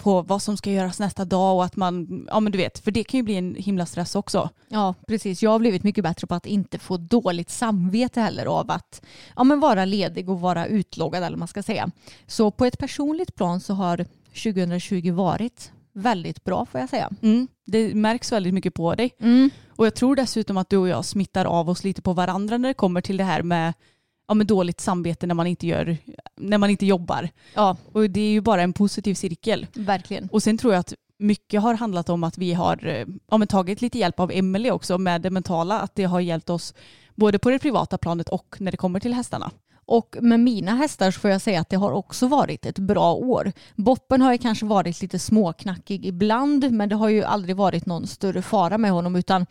[0.03, 2.91] på vad som ska göras nästa dag och att man, ja men du vet, för
[2.91, 4.51] det kan ju bli en himla stress också.
[4.69, 5.43] Ja, precis.
[5.43, 9.03] Jag har blivit mycket bättre på att inte få dåligt samvete heller av att
[9.37, 11.91] ja, men vara ledig och vara utloggad eller vad man ska säga.
[12.27, 17.11] Så på ett personligt plan så har 2020 varit väldigt bra får jag säga.
[17.23, 19.11] Mm, det märks väldigt mycket på dig.
[19.21, 19.51] Mm.
[19.69, 22.69] Och jag tror dessutom att du och jag smittar av oss lite på varandra när
[22.69, 23.75] det kommer till det här med,
[24.33, 25.97] ja, med dåligt samvete när man inte gör,
[26.37, 27.29] när man inte jobbar.
[27.55, 29.67] Ja, Och det är ju bara en positiv cirkel.
[29.75, 30.29] verkligen.
[30.33, 33.49] Och sen tror jag att mycket har handlat om att vi har eh, ja, men
[33.49, 35.81] tagit lite hjälp av Emily också med det mentala.
[35.81, 36.75] Att det har hjälpt oss
[37.15, 39.51] både på det privata planet och när det kommer till hästarna.
[39.87, 43.15] Och med mina hästar så får jag säga att det har också varit ett bra
[43.15, 43.53] år.
[43.77, 48.07] Boppen har ju kanske varit lite småknackig ibland men det har ju aldrig varit någon
[48.07, 49.47] större fara med honom utan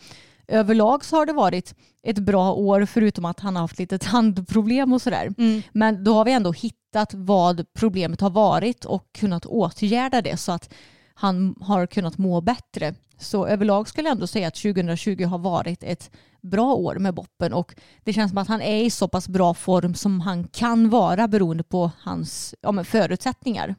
[0.47, 4.93] överlag så har det varit ett bra år förutom att han har haft lite tandproblem
[4.93, 5.33] och sådär.
[5.71, 10.51] Men då har vi ändå hittat vad problemet har varit och kunnat åtgärda det så
[10.51, 10.73] att
[11.13, 12.95] han har kunnat må bättre.
[13.17, 17.53] Så överlag skulle jag ändå säga att 2020 har varit ett bra år med Boppen
[17.53, 20.89] och det känns som att han är i så pass bra form som han kan
[20.89, 23.75] vara beroende på hans ja, förutsättningar.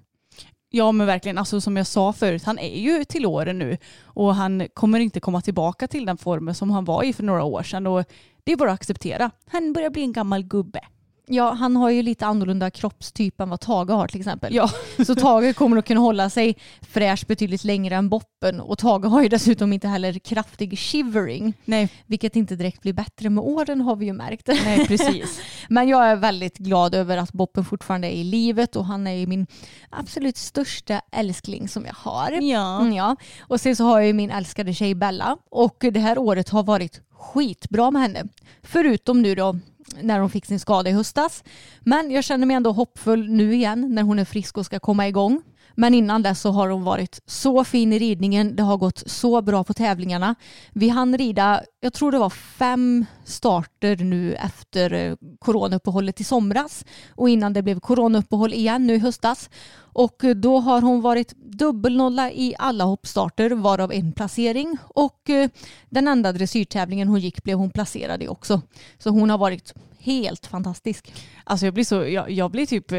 [0.75, 4.35] Ja men verkligen, alltså som jag sa förut, han är ju till åren nu och
[4.35, 7.63] han kommer inte komma tillbaka till den formen som han var i för några år
[7.63, 8.05] sedan och
[8.45, 9.31] det är bara att acceptera.
[9.47, 10.81] Han börjar bli en gammal gubbe.
[11.27, 14.55] Ja, han har ju lite annorlunda kroppstyp än vad Tage har till exempel.
[14.55, 14.71] Ja.
[15.07, 19.23] Så Tage kommer att kunna hålla sig fräsch betydligt längre än Boppen och Tage har
[19.23, 23.97] ju dessutom inte heller kraftig shivering, Nej, vilket inte direkt blir bättre med åren har
[23.97, 24.47] vi ju märkt.
[24.47, 25.41] nej precis.
[25.69, 29.13] Men jag är väldigt glad över att Boppen fortfarande är i livet och han är
[29.15, 29.47] ju min
[29.91, 32.33] absolut största älskling som jag har.
[32.33, 32.81] Ja.
[32.81, 33.17] Mm, ja.
[33.41, 36.63] Och sen så har jag ju min älskade tjej Bella och det här året har
[36.63, 38.25] varit skitbra med henne.
[38.63, 39.59] Förutom nu då
[40.01, 41.45] när hon fick sin skada i höstas.
[41.81, 45.09] Men jag känner mig ändå hoppfull nu igen när hon är frisk och ska komma
[45.09, 45.43] igång.
[45.75, 48.57] Men innan dess så har hon varit så fin i ridningen.
[48.57, 50.35] Det har gått så bra på tävlingarna.
[50.73, 56.85] Vi hann rida, jag tror det var fem starter nu efter eh, coronauppehållet i somras
[57.11, 59.51] och innan det blev coronauppehåll igen nu i höstas.
[59.75, 65.51] Och eh, då har hon varit dubbelnolla i alla hoppstarter varav en placering och eh,
[65.89, 68.61] den enda dressyrtävlingen hon gick blev hon placerad i också.
[68.99, 71.15] Så hon har varit helt fantastisk.
[71.45, 72.99] Alltså jag blir, så, jag, jag blir typ eh,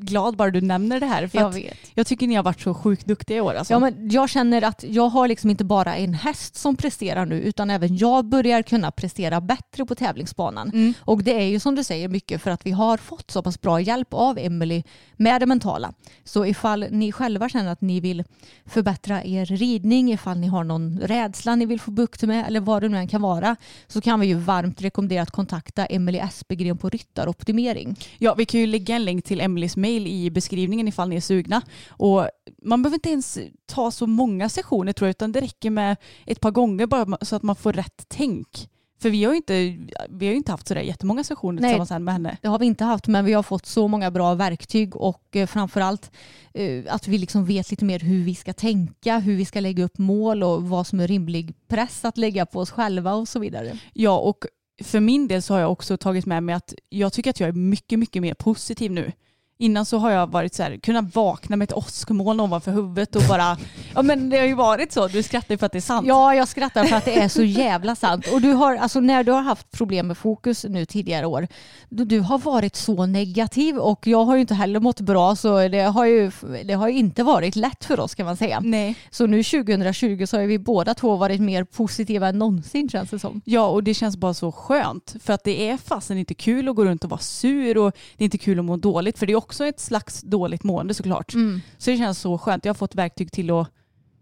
[0.00, 1.26] glad bara du nämner det här.
[1.26, 1.76] För Jag vet.
[1.94, 3.54] jag tycker ni har varit så sjukt duktiga i år.
[3.54, 3.72] Alltså.
[3.72, 7.40] Ja, men jag känner att jag har liksom inte bara en häst som presterar nu
[7.40, 10.94] utan även jag börjar kunna prestera bättre på tävlingsbanan.
[11.00, 13.60] Och det är ju som du säger mycket för att vi har fått så pass
[13.60, 14.82] bra hjälp av Emily
[15.16, 15.92] med det mentala.
[16.24, 18.24] Så ifall ni själva känner att ni vill
[18.66, 22.82] förbättra er ridning, ifall ni har någon rädsla ni vill få bukt med eller vad
[22.82, 26.78] det nu än kan vara så kan vi ju varmt rekommendera att kontakta Emily Espegren
[26.78, 27.96] på Ryttaroptimering.
[28.18, 31.20] Ja, vi kan ju lägga en länk till Emelies mail i beskrivningen ifall ni är
[31.20, 31.62] sugna.
[31.88, 32.28] Och
[32.62, 36.40] man behöver inte ens ta så många sessioner tror jag, utan det räcker med ett
[36.40, 38.68] par gånger bara så att man får rätt tänk.
[39.04, 39.76] För vi har ju inte,
[40.08, 41.78] vi har inte haft sådär jättemånga sessioner Nej.
[41.78, 42.36] tillsammans med henne.
[42.42, 45.46] Det har vi inte haft men vi har fått så många bra verktyg och eh,
[45.46, 46.10] framförallt
[46.54, 49.84] eh, att vi liksom vet lite mer hur vi ska tänka, hur vi ska lägga
[49.84, 53.38] upp mål och vad som är rimlig press att lägga på oss själva och så
[53.38, 53.78] vidare.
[53.92, 54.46] Ja, och
[54.82, 57.48] för min del så har jag också tagit med mig att jag tycker att jag
[57.48, 59.12] är mycket, mycket mer positiv nu.
[59.58, 63.22] Innan så har jag varit så här, kunnat vakna med ett åskmoln ovanför huvudet och
[63.28, 63.56] bara,
[63.94, 66.06] ja men det har ju varit så, du skrattar för att det är sant.
[66.06, 68.26] Ja, jag skrattar för att det är så jävla sant.
[68.32, 71.48] Och du har, alltså när du har haft problem med fokus nu tidigare år,
[71.88, 75.68] du, du har varit så negativ och jag har ju inte heller mått bra så
[75.68, 76.30] det har ju,
[76.64, 78.60] det har ju inte varit lätt för oss kan man säga.
[78.60, 78.96] Nej.
[79.10, 83.18] Så nu 2020 så har vi båda två varit mer positiva än någonsin känns det
[83.18, 83.40] som.
[83.44, 85.16] Ja, och det känns bara så skönt.
[85.20, 88.22] För att det är fasen inte kul att gå runt och vara sur och det
[88.22, 89.18] är inte kul att må dåligt.
[89.18, 91.34] För det är också ett slags dåligt mående såklart.
[91.78, 92.64] Så det känns så skönt.
[92.64, 93.68] Jag har fått verktyg till att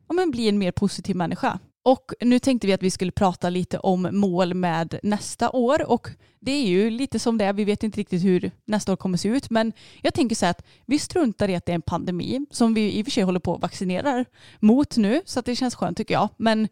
[0.08, 1.58] ja, men bli en mer positiv människa.
[1.84, 6.08] Och nu tänkte vi att vi skulle prata lite om mål med nästa år och
[6.40, 7.52] det är ju lite som det är.
[7.52, 10.50] Vi vet inte riktigt hur nästa år kommer se ut men jag tänker så här
[10.50, 13.22] att vi struntar i att det är en pandemi som vi i och för sig
[13.22, 14.24] håller på att vaccinera
[14.60, 16.28] mot nu så att det känns skönt tycker jag.
[16.36, 16.68] Men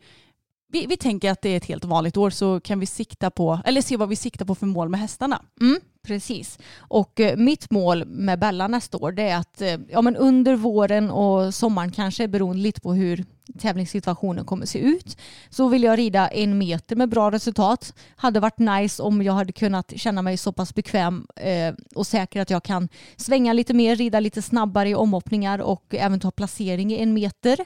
[0.72, 3.60] vi, vi tänker att det är ett helt vanligt år så kan vi sikta på,
[3.64, 5.42] eller se vad vi siktar på för mål med hästarna.
[5.60, 6.58] Mm, precis.
[6.78, 10.56] Och eh, mitt mål med Bella nästa år det är att eh, ja, men under
[10.56, 13.24] våren och sommaren kanske beroende lite på hur
[13.58, 15.16] tävlingssituationen kommer se ut
[15.50, 17.94] så vill jag rida en meter med bra resultat.
[18.16, 22.40] Hade varit nice om jag hade kunnat känna mig så pass bekväm eh, och säker
[22.40, 26.92] att jag kan svänga lite mer, rida lite snabbare i omhoppningar och även ta placering
[26.92, 27.58] i en meter.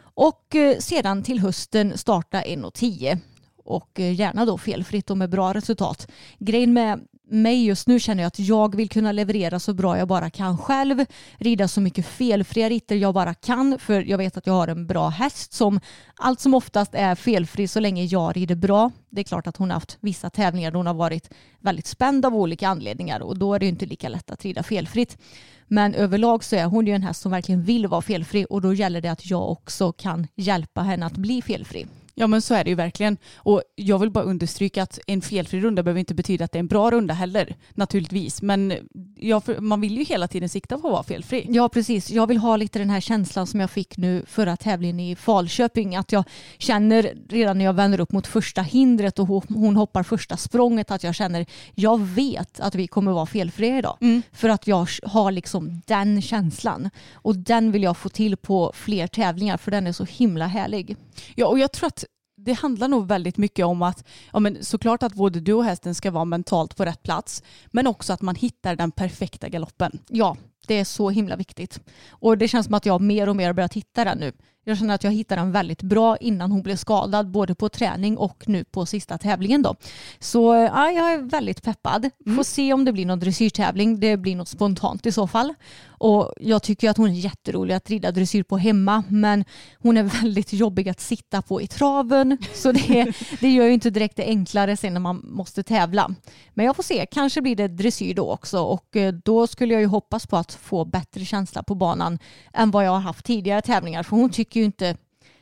[0.00, 3.18] Och eh, sedan till hösten starta 1,10
[3.64, 6.08] och eh, gärna då felfritt och med bra resultat.
[6.38, 10.08] Grejen med mig just nu känner jag att jag vill kunna leverera så bra jag
[10.08, 11.04] bara kan själv.
[11.38, 14.86] Rida så mycket felfria ritter jag bara kan för jag vet att jag har en
[14.86, 15.80] bra häst som
[16.16, 18.90] allt som oftast är felfri så länge jag rider bra.
[19.10, 22.26] Det är klart att hon har haft vissa tävlingar då hon har varit väldigt spänd
[22.26, 25.18] av olika anledningar och då är det ju inte lika lätt att rida felfritt.
[25.66, 28.74] Men överlag så är hon ju en häst som verkligen vill vara felfri och då
[28.74, 31.86] gäller det att jag också kan hjälpa henne att bli felfri.
[32.18, 33.16] Ja men så är det ju verkligen.
[33.36, 36.60] Och jag vill bara understryka att en felfri runda behöver inte betyda att det är
[36.60, 37.56] en bra runda heller.
[37.74, 38.42] Naturligtvis.
[38.42, 38.74] Men
[39.16, 41.46] ja, man vill ju hela tiden sikta på att vara felfri.
[41.48, 45.00] Ja precis, jag vill ha lite den här känslan som jag fick nu förra tävlingen
[45.00, 45.96] i Falköping.
[45.96, 46.24] Att jag
[46.58, 51.02] känner redan när jag vänder upp mot första hindret och hon hoppar första språnget att
[51.02, 54.22] jag känner jag vet att vi kommer vara felfria idag.
[54.32, 56.90] För att jag har liksom den känslan.
[57.12, 60.96] Och den vill jag få till på fler tävlingar för den är så himla härlig.
[61.34, 62.04] Ja och jag tror att
[62.38, 65.94] det handlar nog väldigt mycket om att ja, men såklart att både du och hästen
[65.94, 69.98] ska vara mentalt på rätt plats men också att man hittar den perfekta galoppen.
[70.08, 71.80] Ja, det är så himla viktigt.
[72.10, 74.32] Och det känns som att jag mer och mer har börjat hitta den nu.
[74.68, 78.18] Jag känner att jag hittade den väldigt bra innan hon blev skadad både på träning
[78.18, 79.74] och nu på sista tävlingen då.
[80.18, 82.10] Så ja, jag är väldigt peppad.
[82.36, 84.00] Får se om det blir någon dressyrtävling.
[84.00, 85.54] Det blir något spontant i så fall.
[85.98, 89.44] Och jag tycker att hon är jätterolig att rida dressyr på hemma men
[89.78, 93.90] hon är väldigt jobbig att sitta på i traven så det, det gör ju inte
[93.90, 96.10] direkt det enklare sen när man måste tävla.
[96.54, 99.80] Men jag får se, kanske blir det dressyr då också och eh, då skulle jag
[99.80, 102.18] ju hoppas på att få bättre känsla på banan
[102.52, 104.96] än vad jag har haft tidigare tävlingar för hon tycker ju inte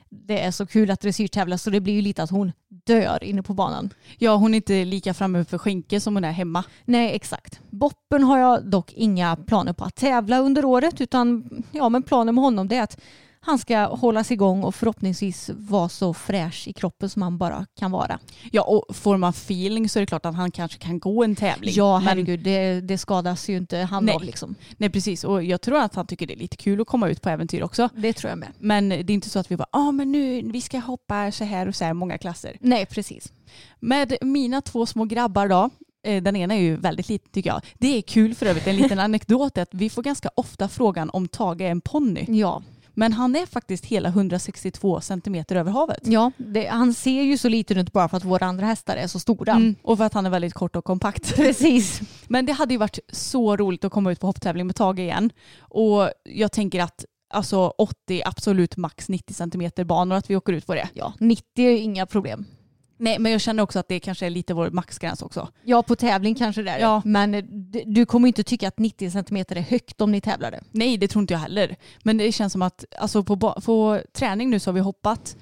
[0.08, 3.42] det är så kul att dressyrtävla så det blir ju lite att hon dör inne
[3.42, 3.90] på banan.
[4.18, 6.64] Ja hon är inte lika framme för skänke som hon är hemma.
[6.84, 7.60] Nej, exakt.
[7.70, 12.34] Boppen har jag dock inga planer på att tävla under året utan ja, men planen
[12.34, 13.00] med honom det är att
[13.46, 17.90] han ska hållas igång och förhoppningsvis vara så fräsch i kroppen som han bara kan
[17.90, 18.18] vara.
[18.52, 21.36] Ja och får man feeling så är det klart att han kanske kan gå en
[21.36, 21.72] tävling.
[21.76, 24.14] Ja, Men- herregud, det, det skadas ju inte han Nej.
[24.14, 24.54] av liksom.
[24.76, 27.22] Nej precis och jag tror att han tycker det är lite kul att komma ut
[27.22, 27.88] på äventyr också.
[27.96, 28.48] Det tror jag med.
[28.58, 31.32] Men det är inte så att vi bara, ja ah, men nu vi ska hoppa
[31.32, 32.56] så här och så här många klasser.
[32.60, 33.32] Nej, precis.
[33.80, 35.70] Med mina två små grabbar då,
[36.06, 37.60] eh, den ena är ju väldigt liten tycker jag.
[37.78, 41.10] Det är kul för övrigt, en liten anekdot är att vi får ganska ofta frågan
[41.10, 42.24] om Tage är en ponny.
[42.28, 42.62] Ja,
[42.98, 46.00] Men han är faktiskt hela 162 centimeter över havet.
[46.02, 49.06] ja det, han ser ju så liten ut bara för att våra andra hästar är
[49.06, 49.52] så stora.
[49.52, 51.36] Mm, och för att han är väldigt kort och kompakt.
[51.36, 52.00] Precis.
[52.28, 55.30] Men det hade ju varit så roligt att komma ut på hopptävling med Tage igen.
[55.58, 57.04] Och jag tänker att
[57.34, 60.88] alltså 80, absolut max 90 centimeter banor, att vi åker ut på det.
[60.92, 62.44] Ja, 90 är inga problem.
[62.96, 65.48] Nej, men jag känner också att det kanske är lite vår maxgräns också.
[65.64, 66.78] Ja, på tävling kanske det är.
[66.78, 67.02] Ja.
[67.04, 67.44] Men eh,
[67.86, 70.60] du kommer inte tycka att 90 cm är högt om ni tävlade.
[70.70, 71.76] Nej, det tror inte jag heller.
[72.02, 75.36] Men det känns som att alltså på, på träning nu så har vi hoppat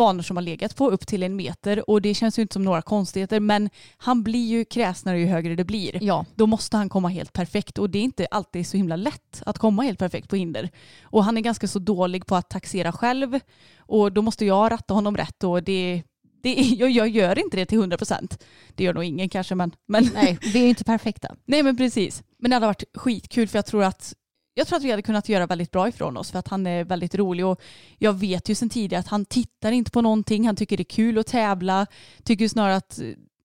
[0.00, 2.64] banor som har legat på upp till en meter och det känns ju inte som
[2.64, 6.04] några konstigheter men han blir ju kräsnare ju högre det blir.
[6.04, 6.24] Ja.
[6.34, 9.58] Då måste han komma helt perfekt och det är inte alltid så himla lätt att
[9.58, 10.70] komma helt perfekt på hinder.
[11.02, 13.40] Och han är ganska så dålig på att taxera själv
[13.78, 16.02] och då måste jag ratta honom rätt och det
[16.42, 18.44] det, jag, jag gör inte det till 100 procent.
[18.74, 21.34] Det gör nog ingen kanske men, men Nej, vi är ju inte perfekta.
[21.44, 22.22] Nej men precis.
[22.38, 24.14] Men det hade varit skitkul för jag tror att
[24.54, 26.84] jag tror att vi hade kunnat göra väldigt bra ifrån oss för att han är
[26.84, 27.60] väldigt rolig och
[27.98, 30.84] jag vet ju sedan tidigare att han tittar inte på någonting, han tycker det är
[30.84, 31.86] kul att tävla,
[32.22, 33.00] tycker snarare att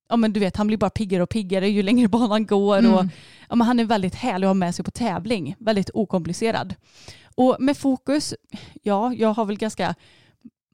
[0.10, 2.94] ja men du vet han blir bara piggare och piggare ju längre banan går Mm.
[2.94, 3.06] och
[3.50, 6.76] ja, men han är väldigt härlig att ha med sig på tävling, väldigt okomplicerad.
[7.36, 8.34] Och med fokus,
[8.84, 9.96] ja jag har väl ganska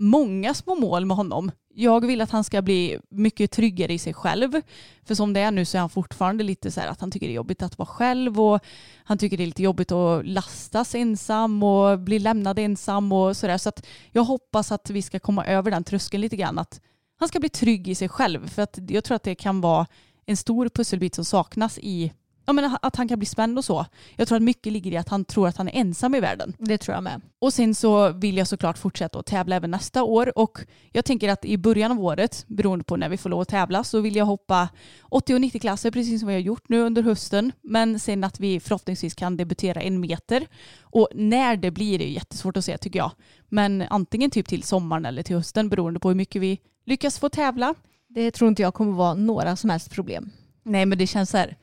[0.01, 1.51] många små mål med honom.
[1.73, 4.61] Jag vill att han ska bli mycket tryggare i sig själv.
[5.03, 7.27] För som det är nu så är han fortfarande lite så här att han tycker
[7.27, 8.59] det är jobbigt att vara själv och
[9.03, 13.57] han tycker det är lite jobbigt att lastas ensam och bli lämnad ensam och sådär.
[13.57, 16.59] Så att jag hoppas att vi ska komma över den tröskeln lite grann.
[16.59, 16.81] Att
[17.19, 18.47] han ska bli trygg i sig själv.
[18.47, 19.87] För att jag tror att det kan vara
[20.25, 22.13] en stor pusselbit som saknas i
[22.45, 23.86] ja, men att han kan bli spänd och så.
[24.15, 26.54] Jag tror att mycket ligger i att han tror att han är ensam i världen.
[26.60, 27.21] Det tror jag med.
[27.39, 30.60] Och sen så vill jag såklart fortsätta att tävla även nästa år och
[30.91, 33.84] jag tänker att i början av året, beroende på när vi får lov att tävla,
[33.84, 34.69] så vill jag hoppa
[35.01, 37.51] 80 och 90 klasser precis som vi har gjort nu under hösten.
[37.62, 40.47] Men sen att vi förhoppningsvis kan debutera en meter.
[40.82, 43.12] Och när det blir det är jättesvårt att säga tycker jag.
[43.49, 47.30] Men antingen typ till sommaren eller till hösten beroende på hur mycket vi lyckas få
[47.30, 47.75] tävla.
[48.08, 50.32] Det tror inte jag kommer vara några som helst problem.
[50.63, 51.58] Nej men det känns så här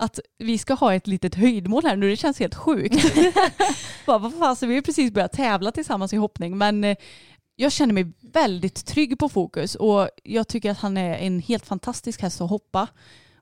[0.00, 3.14] att vi ska ha ett litet höjdmål här nu, det känns helt sjukt.
[4.06, 6.96] Bara, vad fan, så vi har precis börjat tävla tillsammans i hoppning men eh,
[7.56, 11.66] jag känner mig väldigt trygg på fokus och jag tycker att han är en helt
[11.66, 12.88] fantastisk häst att hoppa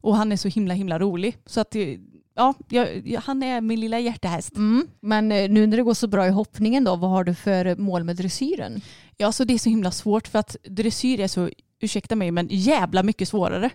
[0.01, 1.37] och han är så himla himla rolig.
[1.47, 1.89] Så att eh,
[2.35, 4.57] ja, jag, han är min lilla hjärtehäst.
[4.57, 4.89] Mm.
[5.01, 7.77] Men eh, nu när det går så bra i hoppningen då, vad har du för
[7.77, 8.81] mål med dressyren?
[9.17, 12.49] Ja, så det är så himla svårt för att dressyr är så, ursäkta mig, men
[12.51, 13.71] jävla mycket svårare.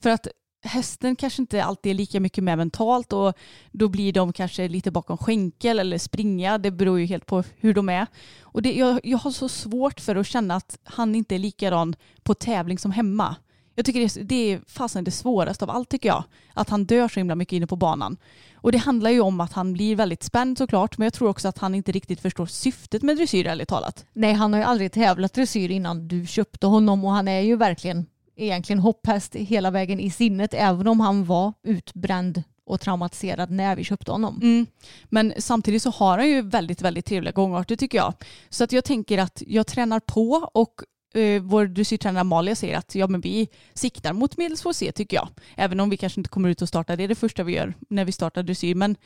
[0.00, 0.28] För att
[0.62, 3.32] hästen kanske inte alltid är lika mycket med mentalt och
[3.72, 6.58] då blir de kanske lite bakom skänkel eller springa.
[6.58, 8.06] Det beror ju helt på hur de är.
[8.40, 11.94] Och det, jag, jag har så svårt för att känna att han inte är likadan
[12.22, 13.36] på tävling som hemma.
[13.74, 16.24] Jag tycker det, det är fasen det svåraste av allt tycker jag.
[16.54, 18.16] Att han dör så himla mycket inne på banan.
[18.54, 21.48] Och det handlar ju om att han blir väldigt spänd såklart men jag tror också
[21.48, 24.04] att han inte riktigt förstår syftet med dressyr ärligt talat.
[24.12, 27.56] Nej, han har ju aldrig tävlat dressyr innan du köpte honom och han är ju
[27.56, 28.06] verkligen
[28.38, 33.84] egentligen hopphäst hela vägen i sinnet även om han var utbränd och traumatiserad när vi
[33.84, 34.40] köpte honom.
[34.42, 34.66] Mm.
[35.04, 38.14] Men samtidigt så har han ju väldigt, väldigt trevliga gångarter tycker jag.
[38.48, 40.74] Så att jag tänker att jag tränar på och
[41.20, 45.28] eh, vår dressyrtränare Amalia säger att ja, men vi siktar mot medelsvår C tycker jag.
[45.56, 47.74] Även om vi kanske inte kommer ut och startar, det är det första vi gör
[47.88, 48.74] när vi startar dressyr.
[48.74, 48.96] Men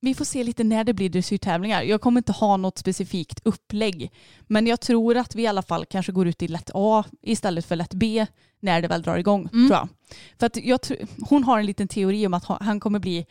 [0.00, 1.82] vi får se lite när det blir dressyrtävlingar.
[1.82, 4.12] Jag kommer inte ha något specifikt upplägg.
[4.46, 7.66] Men jag tror att vi i alla fall kanske går ut i lätt A istället
[7.66, 8.26] för lätt B
[8.60, 9.48] när det väl drar igång.
[9.48, 9.88] Tror jag.
[10.38, 10.80] För att jag
[11.30, 13.26] hon har en liten teori om att ha- han kommer bli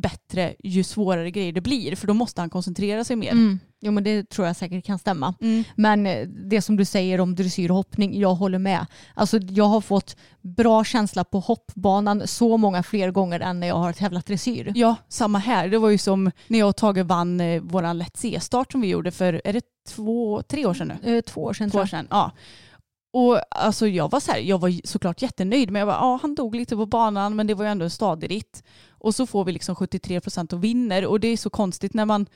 [0.00, 1.96] bättre ju svårare grejer det blir.
[1.96, 3.32] För då måste han koncentrera sig mer.
[3.32, 3.60] Mm.
[3.82, 5.34] Jo men det tror jag säkert kan stämma.
[5.40, 5.64] Mm.
[5.76, 8.86] Men eh, det som du säger om dressyr och hoppning, jag håller med.
[9.14, 13.76] Alltså jag har fått bra känsla på hoppbanan så många fler gånger än när jag
[13.76, 14.72] har tävlat dressyr.
[14.74, 15.68] Ja, samma här.
[15.68, 18.88] Det var ju som när jag och Tage vann eh, våran Lätt C-start som vi
[18.88, 21.16] gjorde för, är det två, tre år sedan nu?
[21.16, 22.32] Eh, Två år sedan Två år sedan, ja.
[23.12, 26.34] Och alltså jag var så här, jag var såklart jättenöjd men jag var, ja han
[26.34, 28.62] dog lite på banan men det var ju ändå en stadig ritt.
[29.00, 32.04] Och så får vi liksom 73 procent och vinner och det är så konstigt när
[32.04, 32.26] man,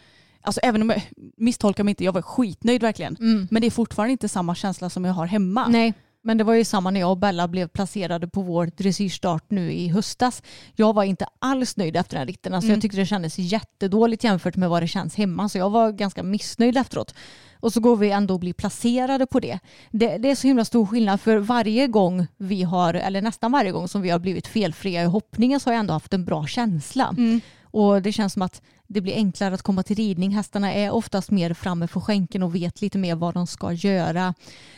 [0.40, 1.02] alltså även om jag
[1.36, 3.16] misstolkar mig inte, jag var skitnöjd verkligen.
[3.16, 3.48] Mm.
[3.50, 5.68] Men det är fortfarande inte samma känsla som jag har hemma.
[5.68, 9.44] Nej, men det var ju samma när jag och Bella blev placerade på vår dressyrstart
[9.48, 10.42] nu i höstas.
[10.74, 12.54] Jag var inte alls nöjd efter den ritten.
[12.54, 12.76] Alltså Mm.
[12.76, 15.48] Jag tyckte det kändes jättedåligt jämfört med vad det känns hemma.
[15.48, 17.14] Så jag var ganska missnöjd efteråt.
[17.60, 19.58] Och så går vi ändå och blir placerade på det.
[19.90, 20.18] det.
[20.18, 23.88] Det är så himla stor skillnad för varje gång vi har, eller nästan varje gång
[23.88, 27.08] som vi har blivit felfria i hoppningen så har jag ändå haft en bra känsla.
[27.18, 27.40] Mm.
[27.62, 30.30] Och det känns som att det blir enklare att komma till ridning.
[30.30, 34.34] Hästarna är oftast mer framme för skänken och vet lite mer vad de ska göra.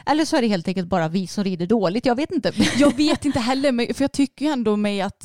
[0.06, 2.06] Eller så är det helt enkelt bara vi som rider dåligt.
[2.06, 2.52] Jag vet inte.
[2.76, 5.24] Jag vet inte heller, för jag tycker ändå mig att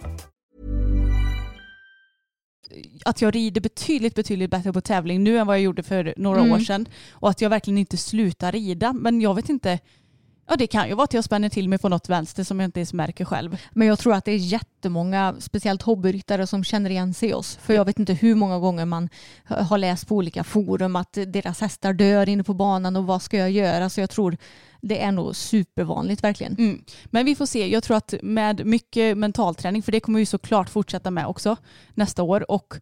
[3.05, 6.39] att jag rider betydligt, betydligt bättre på tävling nu än vad jag gjorde för några
[6.39, 6.51] Mm.
[6.51, 6.85] år sedan.
[7.11, 8.93] Och att jag verkligen inte slutar rida.
[8.93, 9.79] Men jag vet inte,
[10.49, 12.67] ja det kan ju vara att jag spänner till mig på något vänster som jag
[12.67, 13.57] inte ens märker själv.
[13.71, 17.59] Men jag tror att det är jättemånga, speciellt hobbyryttare som känner igen sig i oss.
[17.61, 19.09] För jag vet inte hur många gånger man
[19.43, 23.37] har läst på olika forum att deras hästar dör inne på banan och vad ska
[23.37, 23.89] jag göra?
[23.89, 24.37] Så jag tror
[24.81, 26.55] det är nog supervanligt verkligen.
[26.55, 26.83] Mm.
[27.05, 27.67] Men vi får se.
[27.67, 31.55] Jag tror att med mycket mentalträning, för det kommer vi såklart fortsätta med också
[31.95, 32.51] nästa år.
[32.51, 32.73] Och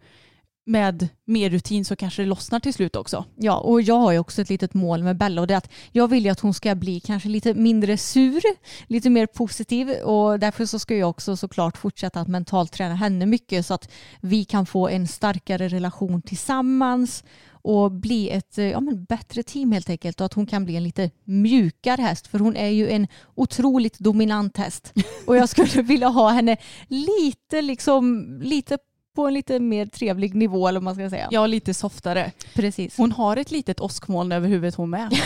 [0.70, 3.26] med mer rutin så kanske det lossnar till slut också.
[3.36, 5.70] Ja, och jag har ju också ett litet mål med Bella och det är att
[5.91, 8.41] jag vill ju att hon ska bli kanske lite mindre sur,
[8.88, 13.26] lite mer positiv och därför så ska jag också såklart fortsätta att mentalt träna henne
[13.26, 13.91] mycket så att
[14.22, 17.24] vi kan få en starkare relation tillsammans
[17.70, 20.76] och bli ett eh, ja, men bättre team helt enkelt och att hon kan bli
[20.76, 24.93] en lite mjukare häst för hon är ju en otroligt dominant häst
[25.26, 26.57] och jag skulle vilja ha henne
[26.88, 28.78] lite liksom lite
[29.15, 31.28] på en lite mer trevlig nivå eller vad man ska säga.
[31.32, 32.32] Ja, lite softare.
[32.53, 32.97] precis.
[32.97, 35.20] Hon har ett litet åskmoln över huvudet hon med.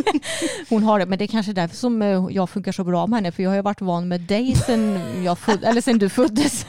[0.68, 3.16] Hon har det, men det är kanske därför som eh, jag funkar så bra med
[3.16, 6.08] henne för jag har ju varit van med dig sen, jag föd- eller sen du
[6.08, 6.66] föddes.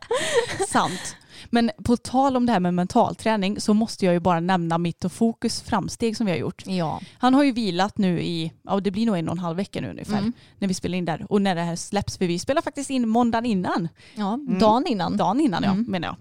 [0.68, 1.16] Sant.
[1.50, 5.04] Men på tal om det här med mentalträning så måste jag ju bara nämna mitt
[5.04, 6.62] och fokus framsteg som vi har gjort.
[6.66, 7.00] Ja.
[7.18, 9.80] Han har ju vilat nu i, ja det blir nog en och en halv vecka
[9.80, 10.32] nu ungefär Mm.
[10.58, 11.26] när vi spelar in där.
[11.32, 13.88] Och när det här släpps, för vi spelar faktiskt in måndagen innan.
[14.14, 15.16] ja, dagen innan.
[15.16, 15.84] Dagen innan ja, Mm.
[15.88, 16.16] menar jag.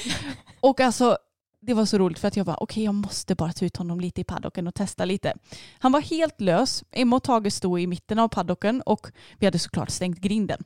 [0.60, 1.16] och alltså
[1.62, 4.00] det var så roligt för att jag bara okej jag måste bara ta ut honom
[4.00, 5.34] lite i paddocken och testa lite.
[5.78, 6.84] Han var helt lös.
[6.92, 9.06] Emma och Tage stod i mitten av paddocken och
[9.38, 10.62] vi hade såklart stängt grinden.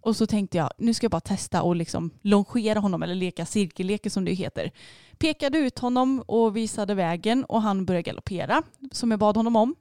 [0.00, 3.46] Och så tänkte jag nu ska jag bara testa och liksom longera honom eller leka
[3.46, 4.70] cirkelleker som det heter.
[5.18, 9.74] Pekade ut honom och visade vägen och han började galoppera som jag bad honom om.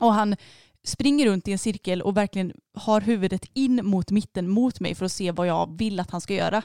[0.00, 0.36] Och han
[0.84, 5.04] springer runt i en cirkel och verkligen har huvudet in mot mitten mot mig för
[5.04, 6.62] att se vad jag vill att han ska göra.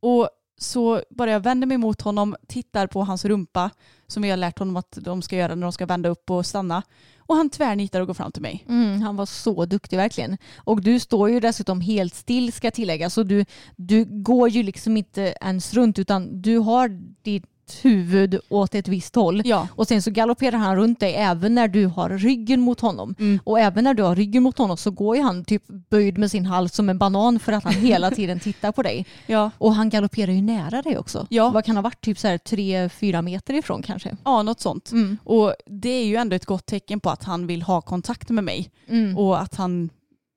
[0.00, 3.70] Och så bara jag vänder mig mot honom, tittar på hans rumpa
[4.06, 6.46] som vi har lärt honom att de ska göra när de ska vända upp och
[6.46, 6.82] stanna.
[7.30, 8.64] Och han tvärnitar och går fram till mig.
[8.68, 10.38] Mm, han var så duktig verkligen.
[10.56, 13.14] Och du står ju dessutom helt still ska tilläggas.
[13.14, 13.44] Så du,
[13.76, 16.88] du går ju liksom inte ens runt utan du har
[17.22, 19.42] ditt huvud åt ett visst håll.
[19.44, 19.68] Ja.
[19.74, 23.14] Och sen så galopperar han runt dig även när du har ryggen mot honom.
[23.18, 23.40] Mm.
[23.44, 26.30] Och även när du har ryggen mot honom så går ju han typ böjd med
[26.30, 29.06] sin hals som en banan för att han hela tiden tittar på dig.
[29.26, 29.50] Ja.
[29.58, 31.26] Och han galopperar ju nära dig också.
[31.30, 31.50] Ja.
[31.50, 32.00] Vad kan ha varit?
[32.00, 34.16] Typ så här tre, fyra meter ifrån kanske.
[34.24, 34.92] ja, något sånt.
[34.92, 35.18] Mm.
[35.24, 38.44] Och det är ju ändå ett gott tecken på att han vill ha kontakt med
[38.44, 38.70] mig.
[38.88, 39.18] Mm.
[39.18, 39.90] Och att han,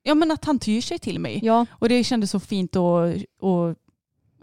[0.04, 1.40] ja, men att han tyr sig till mig.
[1.44, 3.00] Ja, Och det kändes så fint och,
[3.42, 3.76] och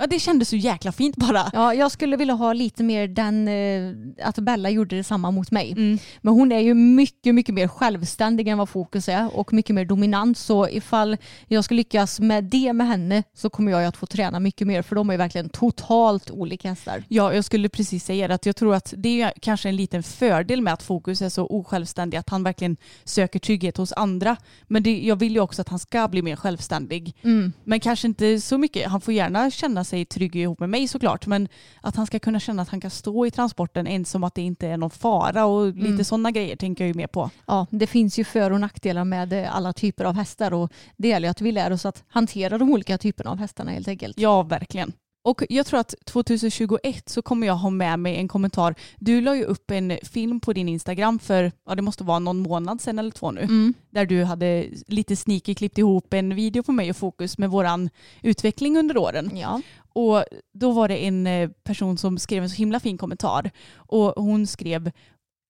[0.00, 1.50] ja, det kändes så jäkla fint bara.
[1.52, 5.72] ja, jag skulle vilja ha lite mer den, eh, att Bella gjorde detsamma mot mig.
[5.72, 5.98] Mm.
[6.20, 9.84] Men hon är ju mycket, mycket mer självständig än vad Fokus är och mycket mer
[9.84, 10.38] dominant.
[10.38, 11.16] Så ifall
[11.48, 14.66] jag ska lyckas med det med henne så kommer jag ju att få träna mycket
[14.66, 17.04] mer för de är ju verkligen totalt olika hästar.
[17.08, 18.34] Ja, jag skulle precis säga det.
[18.34, 21.46] Att jag tror att det är kanske en liten fördel med att Fokus är så
[21.46, 22.18] osjälvständig.
[22.18, 24.36] Att han verkligen söker trygghet hos andra.
[24.66, 27.14] Men det, jag vill ju också att han ska bli mer självständig.
[27.22, 27.52] Mm.
[27.64, 28.88] Men kanske inte så mycket.
[28.90, 31.26] Han får gärna känna sig trygg ihop med mig såklart.
[31.26, 31.48] Men
[31.80, 34.42] att han ska kunna känna att han kan stå i transporten ens som att det
[34.42, 35.44] inte är någon fara.
[35.44, 36.04] Och lite Mm.
[36.04, 37.30] sådana grejer tänker jag ju mer på.
[37.46, 41.08] Ja, det finns ju för och nackdelar med eh, alla typer av hästar och det
[41.08, 44.18] gäller ju att vi lär oss att hantera de olika typerna av hästarna helt enkelt.
[44.18, 44.92] Ja, verkligen.
[45.22, 48.74] Och jag tror att 2021 så kommer jag ha med mig en kommentar.
[48.98, 52.38] Du la ju upp en film på din Instagram för, ja det måste vara någon
[52.38, 53.40] månad sedan eller två nu.
[53.40, 53.74] Mm.
[53.90, 57.90] Där du hade lite sneaky klippt ihop en video på mig och Fokus med våran
[58.22, 59.30] utveckling under åren.
[59.36, 59.60] Ja.
[59.92, 60.24] Och
[60.54, 63.50] då var det en eh, person som skrev en så himla fin kommentar.
[63.76, 64.90] Och hon skrev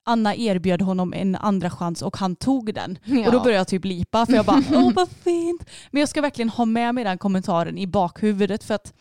[0.04, 2.98] Anna erbjöd honom en andra chans och han tog den.
[3.04, 3.26] Ja.
[3.26, 5.64] Och då började jag typ lipa för jag bara åh vad fint.
[5.90, 8.94] Men jag ska verkligen ha med mig den kommentaren i bakhuvudet för att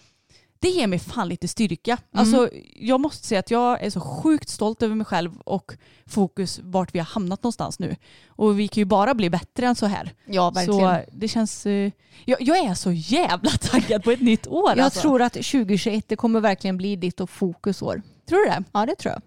[0.61, 1.97] det ger mig fan lite styrka.
[2.13, 5.71] Alltså, jag måste säga att jag är så sjukt stolt över mig själv och
[6.05, 7.95] fokus vart vi har hamnat någonstans nu.
[8.27, 10.13] Och vi kan ju bara bli bättre än så här.
[10.25, 10.79] ja, verkligen.
[10.79, 11.65] Så det känns...
[11.65, 11.91] eh,
[12.25, 14.69] Jag, jag är så jävla taggad på ett nytt år.
[14.75, 15.01] jag alltså.
[15.01, 18.01] tror att 2021 det kommer verkligen bli ditt och fokusår.
[18.29, 18.63] Tror du det?
[18.73, 19.21] Ja, det tror jag.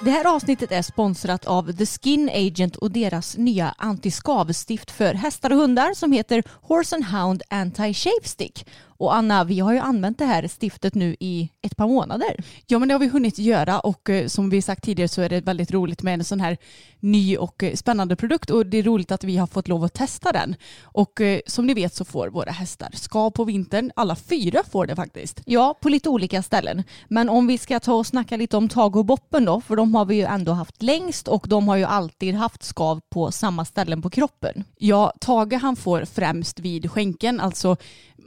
[0.00, 5.50] Det här avsnittet är sponsrat av The Skin Agent och deras nya antiskavstift för hästar
[5.50, 8.66] och hundar som heter Horse and Hound Anti-Shave Stick.
[8.98, 12.44] Och Anna, vi har ju använt det här stiftet nu i ett par månader.
[12.66, 15.28] Ja men det har vi hunnit göra och eh, som vi sagt tidigare så är
[15.28, 16.56] det väldigt roligt med en sån här
[17.00, 19.94] ny och eh, spännande produkt och det är roligt att vi har fått lov att
[19.94, 20.56] testa den.
[20.82, 23.90] Och eh, som ni vet så får våra hästar skav på vintern.
[23.96, 25.40] Alla fyra får det faktiskt.
[25.44, 26.82] Ja, på lite olika ställen.
[27.08, 29.94] Men om vi ska ta och snacka lite om Tage och Boppen då, för de
[29.94, 33.64] har vi ju ändå haft längst och de har ju alltid haft skav på samma
[33.64, 34.64] ställen på kroppen.
[34.78, 37.76] Ja, Tage han får främst vid skänken, alltså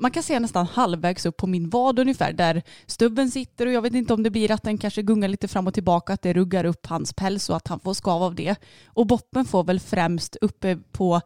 [0.01, 3.82] man kan säga nästan halvvägs upp på min vad ungefär där stubben sitter och jag
[3.82, 6.34] vet inte om det blir att den kanske gungar lite fram och tillbaka, att det
[6.34, 8.55] ruggar upp hans päls och att han får skav av det.
[8.86, 11.22] Och boppen får väl främst uppe på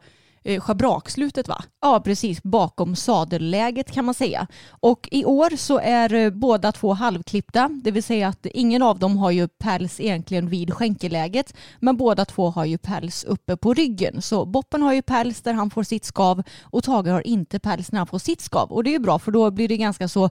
[0.46, 1.64] eh, schabrakslutet va?
[1.80, 4.46] Ja, precis bakom sadelläget kan man säga.
[4.70, 8.98] Och i år så är eh, båda två halvklippta, det vill säga att ingen av
[8.98, 13.74] dem har ju päls egentligen vid skänkeläget, men båda två har ju päls uppe på
[13.74, 14.22] ryggen.
[14.22, 17.92] Så Boppen har ju päls där han får sitt skav och Tage har inte päls
[17.92, 18.72] när han får sitt skav.
[18.72, 20.30] Och det är ju bra för då blir det ganska så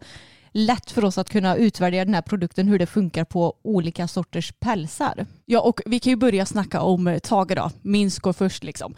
[0.52, 4.52] lätt för oss att kunna utvärdera den här produkten, hur det funkar på olika sorters
[4.60, 5.26] pälsar.
[5.48, 7.72] Ja, och vi kan ju börja snacka om eh, Tage då.
[7.82, 8.96] Minsk går först liksom.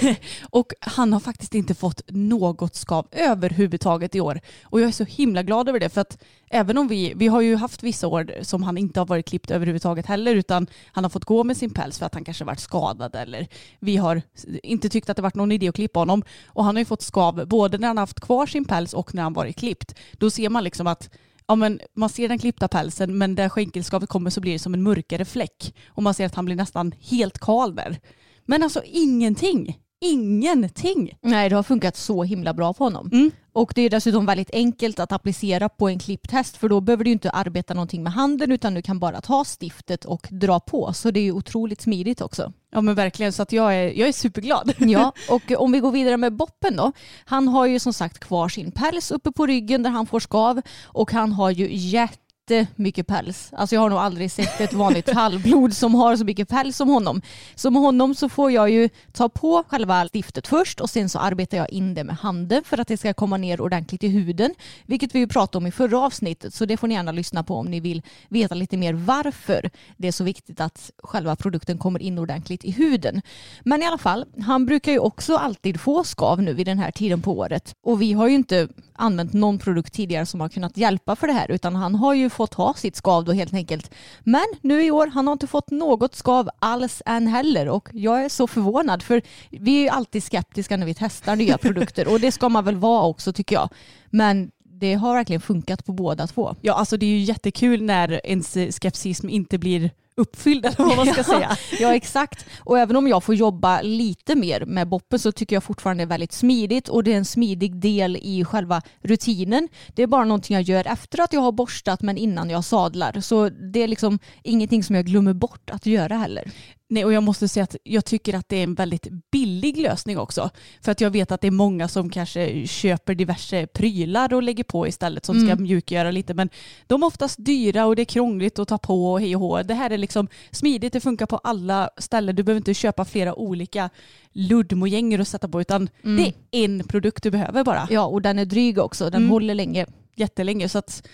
[0.50, 4.40] och han har faktiskt inte fått något skav överhuvudtaget i år.
[4.64, 7.40] Och jag är så himla glad över det för att även om vi, vi har
[7.40, 11.08] ju haft vissa år som han inte har varit klippt överhuvudtaget heller utan han har
[11.08, 13.48] fått gå med sin päls för att han kanske varit skadad eller
[13.78, 14.22] vi har
[14.62, 16.22] inte tyckt att det varit någon idé att klippa honom.
[16.46, 19.22] Och han har ju fått skav både när han haft kvar sin päls och när
[19.22, 19.94] han varit klippt.
[20.12, 21.10] Då ser man liksom att
[21.50, 24.74] ja, men man ser den klippta pälsen men där skänkelskavet kommer så blir det som
[24.74, 25.74] en mörkare fläck.
[25.88, 28.00] Och man ser att han blir nästan helt kal där.
[28.46, 29.78] Men alltså ingenting.
[30.00, 31.18] Ingenting.
[31.20, 33.10] Nej, det har funkat så himla bra på honom.
[33.12, 33.30] Mm.
[33.52, 37.04] Och det är dessutom väldigt enkelt att applicera på en klippt häst för då behöver
[37.04, 40.92] du inte arbeta någonting med handen utan du kan bara ta stiftet och dra på.
[40.92, 42.52] Så det är ju otroligt smidigt också.
[42.72, 44.72] Ja men verkligen så att jag är, jag är superglad.
[44.78, 46.92] Ja, och om vi går vidare med Boppen då.
[47.24, 50.60] Han har ju som sagt kvar sin päls uppe på ryggen där han får skav
[50.84, 53.50] och han har ju jätte jättemycket päls.
[53.52, 56.88] Alltså jag har nog aldrig sett ett vanligt halvblod som har så mycket päls som
[56.88, 57.22] honom.
[57.54, 61.18] Så med honom så får jag ju ta på själva stiftet först och sen så
[61.18, 64.54] arbetar jag in det med handen för att det ska komma ner ordentligt i huden.
[64.86, 67.54] Vilket vi ju pratade om i förra avsnittet så det får ni gärna lyssna på
[67.54, 72.02] om ni vill veta lite mer varför det är så viktigt att själva produkten kommer
[72.02, 73.22] in ordentligt i huden.
[73.64, 76.90] Men i alla fall, han brukar ju också alltid få skav nu vid den här
[76.90, 78.68] tiden på året och vi har ju inte
[79.00, 82.30] använt någon produkt tidigare som har kunnat hjälpa för det här utan han har ju
[82.30, 83.90] fått ha sitt skav då helt enkelt.
[84.20, 88.24] Men nu i år, han har inte fått något skav alls än heller och jag
[88.24, 92.20] är så förvånad för vi är ju alltid skeptiska när vi testar nya produkter och
[92.20, 93.68] det ska man väl vara också tycker jag.
[94.10, 96.56] Men det har verkligen funkat på båda två.
[96.60, 101.06] Ja, alltså det är ju jättekul när ens skepsism inte blir uppfylld eller vad man
[101.06, 101.56] ska säga.
[101.80, 102.46] ja exakt.
[102.58, 106.06] Och även om jag får jobba lite mer med boppen så tycker jag fortfarande det
[106.06, 109.68] är väldigt smidigt och det är en smidig del i själva rutinen.
[109.94, 113.20] Det är bara någonting jag gör efter att jag har borstat men innan jag sadlar.
[113.20, 116.50] Så det är liksom ingenting som jag glömmer bort att göra heller.
[116.92, 120.18] Nej, och jag måste säga att jag tycker att det är en väldigt billig lösning
[120.18, 120.50] också.
[120.80, 124.64] För att jag vet att det är många som kanske köper diverse prylar och lägger
[124.64, 126.34] på istället som ska mjukgöra lite.
[126.34, 126.48] Men
[126.86, 129.62] de är oftast dyra och det är krångligt att ta på och hej och hå.
[129.62, 132.36] Det här är liksom smidigt, det funkar på alla ställen.
[132.36, 133.90] Du behöver inte köpa flera olika
[134.32, 137.88] luddmojänger att sätta på utan det är en produkt du behöver bara.
[137.90, 139.30] Ja och den är dryg också, den Mm.
[139.30, 139.86] håller länge.
[140.16, 141.06] Jättelänge så att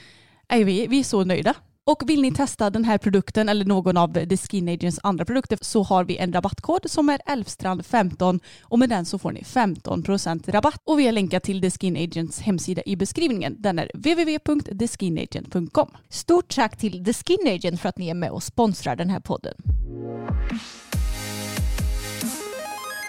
[0.50, 1.54] nej, vi, vi är så nöjda.
[1.88, 5.58] Och vill ni testa den här produkten eller någon av The Skin Agents andra produkter
[5.60, 10.50] så har vi en rabattkod som är Elfstrand15 och med den så får ni 15%
[10.50, 10.80] rabatt.
[10.84, 13.56] Och vi har länkat till The Skin Agents hemsida i beskrivningen.
[13.58, 15.90] Den är www.theskinagent.com.
[16.08, 19.20] Stort tack till The Skin Agent för att ni är med och sponsrar den här
[19.20, 19.54] podden.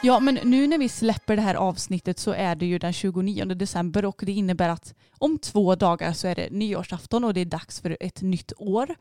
[0.03, 3.45] Ja, men nu när vi släpper det här avsnittet så är det ju den 29
[3.45, 7.45] december och det innebär att om två dagar så är det nyårsafton och det är
[7.45, 8.95] dags för ett nytt år.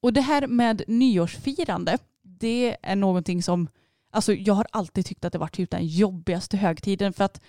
[0.00, 3.68] Och det här med nyårsfirande, det är någonting som,
[4.10, 7.40] alltså jag har alltid tyckt att det varit typ den jobbigaste högtiden för att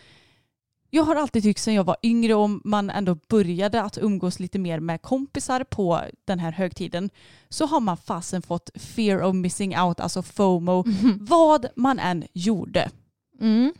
[0.96, 4.60] jag har alltid tyckt sen jag var yngre och man ändå började att umgås lite
[4.60, 7.10] mer med kompisar på den här högtiden
[7.50, 10.84] så har man fasen fått fear of missing out, alltså FOMO,
[11.20, 12.90] vad man än gjorde.
[13.42, 13.74] Mm.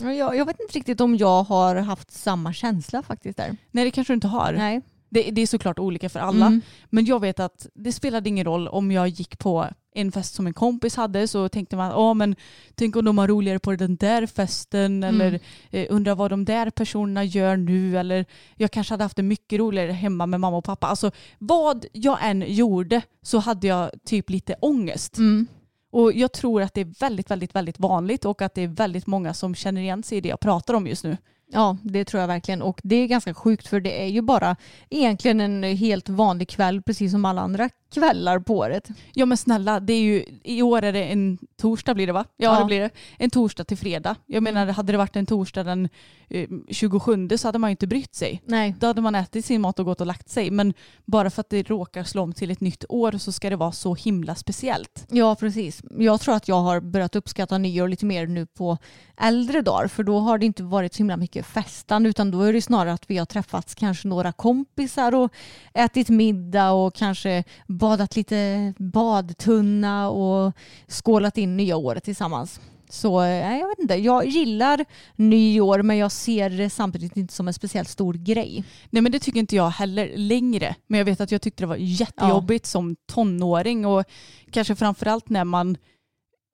[0.00, 3.56] Ja, Jag, jag vet inte riktigt om jag har haft samma känsla faktiskt där.
[3.70, 4.52] Nej det kanske du inte har.
[4.52, 4.82] Nej.
[5.16, 6.46] Det, det är såklart olika för alla.
[6.46, 6.60] Mm.
[6.90, 10.46] Men jag vet att det spelade ingen roll om jag gick på en fest som
[10.46, 12.36] en kompis hade så tänkte man, åh men
[12.74, 15.04] tänk om de har roligare på den där festen Mm.
[15.20, 15.40] eller
[15.70, 18.24] eh, undrar vad de där personerna gör nu eller
[18.56, 20.86] jag kanske hade haft det mycket roligare hemma med mamma och pappa.
[20.86, 25.18] Alltså vad jag än gjorde så hade jag typ lite ångest.
[25.18, 25.46] Mm.
[25.90, 29.06] Och jag tror att det är väldigt, väldigt, väldigt vanligt och att det är väldigt
[29.06, 31.16] många som känner igen sig i det jag pratar om just nu.
[31.52, 32.62] Ja, det tror jag verkligen.
[32.62, 34.56] Och det är ganska sjukt för det är ju bara
[34.90, 37.70] egentligen en helt vanlig kväll precis som alla andra
[38.00, 38.88] kvällar på året.
[39.14, 42.24] Ja men snälla, det är ju, i år är det en torsdag blir det va?
[42.36, 42.58] Ja, Ja.
[42.60, 42.90] det blir det.
[43.18, 44.16] En torsdag till fredag.
[44.26, 45.88] Jag menar hade det varit en torsdag den
[46.28, 48.42] eh, 27 så hade man ju inte brytt sig.
[48.46, 48.74] Nej.
[48.80, 50.50] Då hade man ätit sin mat och gått och lagt sig.
[50.50, 50.74] Men
[51.04, 53.72] bara för att det råkar slå om till ett nytt år så ska det vara
[53.72, 55.06] så himla speciellt.
[55.10, 55.82] Ja, precis.
[55.98, 58.78] Jag tror att jag har börjat uppskatta nyår lite mer nu på
[59.20, 62.52] äldre dagar för då har det inte varit så himla mycket festan utan då är
[62.52, 65.32] det snarare att vi har träffats kanske några kompisar och
[65.74, 67.44] ätit middag och kanske
[67.88, 70.52] badat lite badtunna och
[70.88, 72.60] skålat in nya året tillsammans.
[72.88, 74.84] Så eh, jag vet inte, jag gillar
[75.16, 78.64] nyår men jag ser det samtidigt inte som en speciellt stor grej.
[78.90, 80.74] Nej men det tycker inte jag heller längre.
[80.86, 84.04] Men jag vet att jag tyckte det var jättejobbigt som tonåring och
[84.50, 85.76] kanske framförallt när man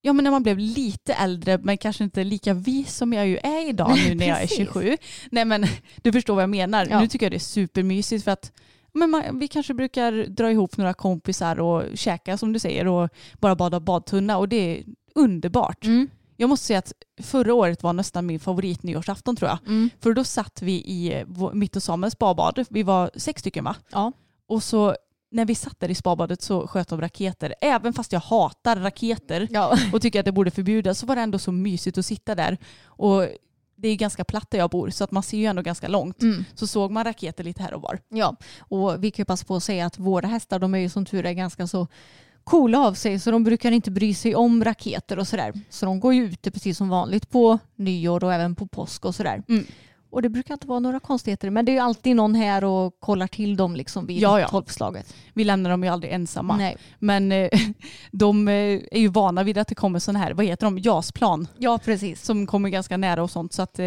[0.04, 3.38] Ja men när man blev lite äldre men kanske inte lika vis som jag ju
[3.38, 4.56] är idag nu när jag är Precis.
[4.56, 4.96] 27.
[5.30, 5.66] Nej men
[6.02, 6.86] du förstår vad jag menar.
[6.90, 7.00] Ja.
[7.00, 8.52] Nu tycker jag det är supermysigt för att
[8.94, 13.08] men man, vi kanske brukar dra ihop några kompisar och käka som du säger och
[13.40, 14.84] bara bada badtunna och det är
[15.14, 15.84] underbart.
[15.84, 16.08] Mm.
[16.36, 19.58] Jag måste säga att förra året var nästan min favorit nyårsafton tror jag.
[19.66, 19.90] Mm.
[20.00, 22.66] För då satt vi i eh, mitt och Samuels badbad.
[22.70, 23.76] Vi var sex stycken va?
[23.90, 24.12] Ja.
[24.46, 24.96] Och så
[25.30, 27.54] när vi satt där i spabadet så sköt de raketer.
[27.60, 29.78] Även fast jag hatar raketer Ja.
[29.92, 32.58] och tycker att det borde förbjudas så var det ändå så mysigt att sitta där.
[32.84, 33.28] Och
[33.82, 36.22] det är ganska platt där jag bor så att man ser ju ändå ganska långt.
[36.22, 36.44] Mm.
[36.54, 37.98] Så såg man raketer lite här och var.
[38.08, 40.88] Ja, och vi kan ju passa på att säga att våra hästar de är ju
[40.88, 41.86] som tur är ganska så
[42.44, 45.52] coola av sig så de brukar inte bry sig om raketer och sådär.
[45.70, 49.14] Så de går ju ute precis som vanligt på nyår och även på påsk och
[49.14, 49.42] sådär.
[49.48, 49.66] Mm.
[50.12, 53.00] Och det brukar inte vara några konstigheter men det är ju alltid någon här och
[53.00, 54.48] kollar till dem liksom vid Ja, ja.
[54.48, 55.14] tolvslaget.
[55.34, 56.56] Vi lämnar dem ju aldrig ensamma.
[56.56, 56.76] Nej.
[56.98, 57.48] Men eh,
[58.10, 58.54] de eh,
[58.90, 62.24] är ju vana vid att det kommer sådana här, vad heter de, jasplan Ja, precis.
[62.24, 63.52] som kommer ganska nära och sånt.
[63.52, 63.84] Så att eh,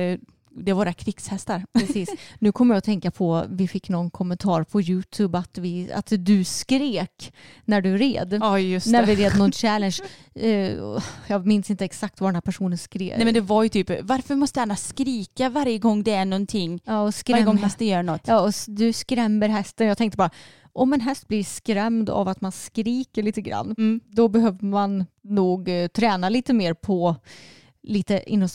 [0.57, 1.65] det är våra krigshästar.
[1.79, 2.09] Precis.
[2.39, 6.11] Nu kommer jag att tänka på, vi fick någon kommentar på YouTube att, vi, att
[6.19, 7.33] du skrek
[7.65, 8.37] när du red.
[8.41, 9.15] Ja just när det.
[9.15, 9.97] vi red någon challenge.
[10.35, 10.71] Eh,
[11.27, 13.15] jag minns inte exakt vad den här personen skrev.
[13.17, 16.81] Nej men det var ju typ, varför måste Anna skrika varje gång det är någonting?
[16.85, 17.45] ja, och Varje skrämma.
[17.45, 18.21] gång hästen gör något?
[18.27, 19.87] Ja, och du skrämmer hästen.
[19.87, 20.29] Jag tänkte bara,
[20.73, 23.99] om en häst blir skrämd av att man skriker lite grann, Mm.
[24.09, 27.15] då behöver man nog eh, träna lite mer på
[27.87, 28.49] lite inom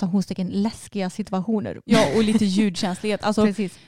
[0.63, 1.81] läskiga situationer.
[1.85, 3.25] Ja och lite ljudkänslighet.
[3.25, 3.79] Alltså, Precis.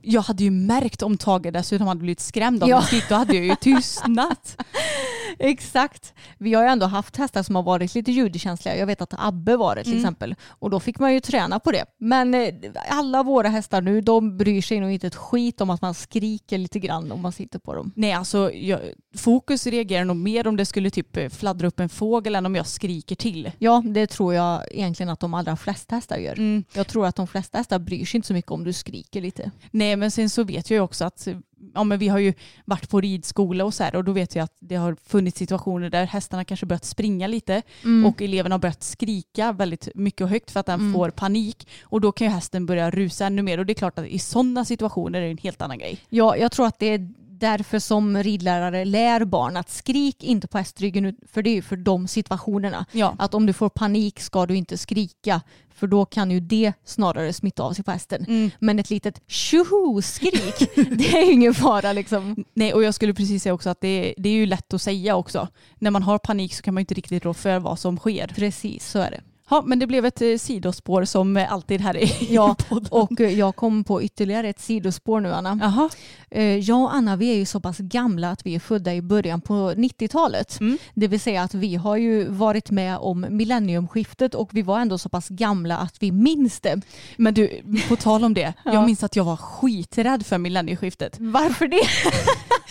[0.00, 2.76] Jag hade ju märkt om Tage dessutom hade blivit skrämd av Ja.
[2.78, 3.04] min skrik.
[3.08, 4.56] Då hade jag ju tystnat.
[5.38, 6.14] Exakt.
[6.38, 8.76] Vi har ju ändå haft hästar som har varit lite ljudkänsliga.
[8.76, 10.04] Jag vet att Abbe var det till Mm.
[10.04, 10.34] exempel.
[10.48, 11.84] Och då fick man ju träna på det.
[11.98, 12.54] Men eh,
[12.90, 16.58] alla våra hästar nu, de bryr sig nog inte ett skit om att man skriker
[16.58, 17.92] lite grann om man sitter på dem.
[17.96, 18.80] Nej alltså jag,
[19.16, 22.54] Fokus reagerar nog mer om det skulle typ eh, fladdra upp en fågel än om
[22.54, 23.50] jag skriker till.
[23.58, 26.32] Ja, det tror jag egentligen att de allra flesta hästar gör.
[26.38, 26.64] Mm.
[26.72, 29.50] Jag tror att de flesta hästar bryr sig inte så mycket om du skriker lite.
[29.70, 31.28] Nej men sen så vet jag ju också att
[31.74, 32.34] ja, men vi har ju
[32.64, 35.90] varit på ridskola och så här och då vet jag att det har funnits situationer
[35.90, 37.62] där hästarna kanske börjat springa lite
[38.06, 40.92] och eleverna har börjat skrika väldigt mycket och högt för att den Mm.
[40.92, 43.98] får panik och då kan ju hästen börja rusa ännu mer och det är klart
[43.98, 45.98] att i sådana situationer är det en helt annan grej.
[46.08, 47.08] Ja, jag tror att det är
[47.44, 51.76] därför som ridlärare lär barn att skrik inte på hästryggen för det är ju för
[51.76, 52.86] de situationerna.
[52.92, 53.14] Ja.
[53.18, 55.40] Att om du får panik ska du inte skrika
[55.74, 58.24] för då kan ju det snarare smitta av sig på hästen.
[58.28, 58.50] Mm.
[58.58, 62.44] Men ett litet tjoho-skrik, det är ju ingen fara liksom.
[62.54, 65.16] Nej, och jag skulle precis säga också att det, det är ju lätt att säga
[65.16, 65.48] också.
[65.78, 68.26] När man har panik så kan man inte riktigt rå för vad som sker.
[68.26, 69.20] Precis, så är det.
[69.50, 72.88] Ja, men det blev ett eh, sidospår som eh, alltid här i Ja, podden.
[72.90, 75.58] och eh, jag kom på ytterligare ett sidospår nu Anna.
[75.62, 75.90] Jaha.
[76.30, 79.02] Eh, Jag och Anna vi är ju så pass gamla att vi är födda i
[79.02, 80.60] början på 90-talet.
[80.60, 80.78] Mm.
[80.94, 84.98] Det vill säga att vi har ju varit med om millenniumskiftet och vi var ändå
[84.98, 86.80] så pass gamla att vi minns det.
[87.16, 88.52] Men du, på tal om det.
[88.64, 88.74] Ja.
[88.74, 91.16] Jag minns att jag var skiträdd för millennieskiftet.
[91.20, 91.80] Varför det?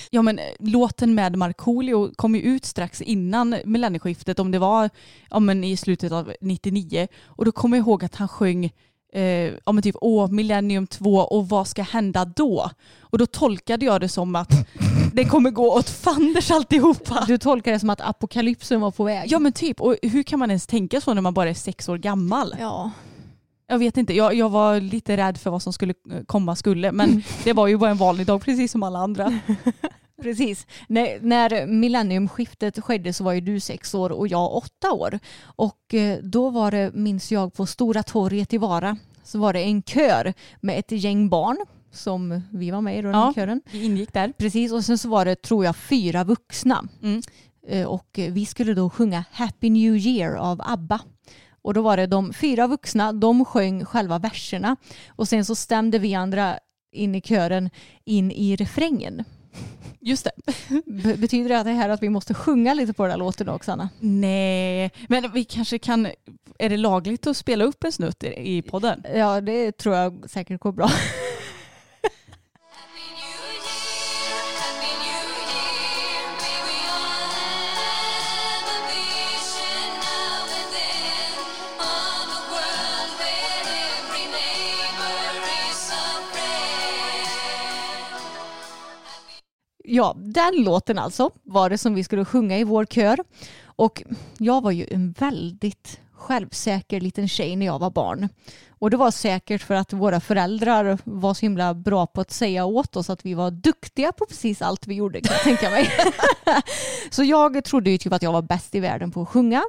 [0.09, 4.89] Ja men eh, låten med Markoolio kom ju ut strax innan millennieskiftet om det var
[5.29, 6.33] ja, men i slutet av
[6.65, 8.65] 99 och då kommer jag ihåg att han sjöng
[9.13, 12.69] eh, men typ åh millennium 2 och vad ska hända då?
[12.99, 14.51] Och då tolkade jag det som att
[15.13, 17.25] det kommer gå åt fanders alltihopa.
[17.27, 19.31] Du tolkar det som att apokalypsen var på väg.
[19.31, 21.89] Ja men typ, och hur kan man ens tänka så när man bara är sex
[21.89, 22.55] år gammal?
[22.59, 22.91] ja.
[23.67, 26.91] Jag vet inte, jag, jag var lite rädd för vad som skulle eh, komma skulle
[26.91, 29.39] men det var ju bara en vanlig dag precis som alla andra.
[30.21, 30.67] Precis.
[30.87, 35.19] När, när millenniumskiftet skedde så var ju du sex år och jag åtta år.
[35.43, 39.61] Och eh, då var det, minns jag, på Stora torget i Vara så var det
[39.63, 41.57] en kör med ett gäng barn
[41.91, 43.33] som vi var med i då, den Ja.
[43.35, 43.61] kören.
[43.71, 44.33] Vi ingick där.
[44.37, 46.83] Precis, och sen så var det tror jag fyra vuxna.
[47.03, 47.21] Mm.
[47.67, 50.99] Eh, Och vi skulle då sjunga Happy New Year av ABBA.
[51.61, 54.75] Och då var det de fyra vuxna, de sjöng själva verserna
[55.07, 56.57] och sen så stämde vi andra
[56.91, 57.69] in i kören
[58.05, 59.23] in i refrängen.
[60.05, 60.31] Just det.
[61.17, 63.71] Betyder det att det här att vi måste sjunga lite på den här låten också
[63.71, 63.89] Anna?
[63.99, 66.07] Nej, men vi kanske kan,
[66.59, 69.03] är det lagligt att spela upp en snutt i podden?
[69.15, 70.89] Ja det tror jag säkert går bra.
[89.95, 93.19] Ja, den låten alltså var det som vi skulle sjunga i vår kör.
[93.65, 94.03] Och
[94.37, 98.29] jag var ju en väldigt självsäker liten tjej när jag var barn.
[98.69, 102.65] Och det var säkert för att våra föräldrar var så himla bra på att säga
[102.65, 105.91] åt oss att vi var duktiga på precis allt vi gjorde kan jag tänka mig.
[107.09, 109.63] så jag trodde ju typ att jag var bäst i världen på att sjunga.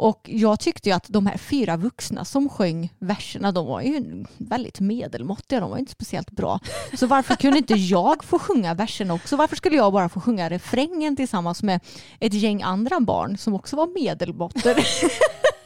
[0.00, 4.24] Och jag tyckte ju att de här fyra vuxna som sjöng verserna, de var ju
[4.38, 6.60] väldigt medelmåttiga, de var inte speciellt bra.
[6.94, 9.36] Så varför kunde inte jag få sjunga verserna också?
[9.36, 11.80] Varför skulle jag bara få sjunga refrängen tillsammans med
[12.20, 14.74] ett gäng andra barn som också var medelmåttor?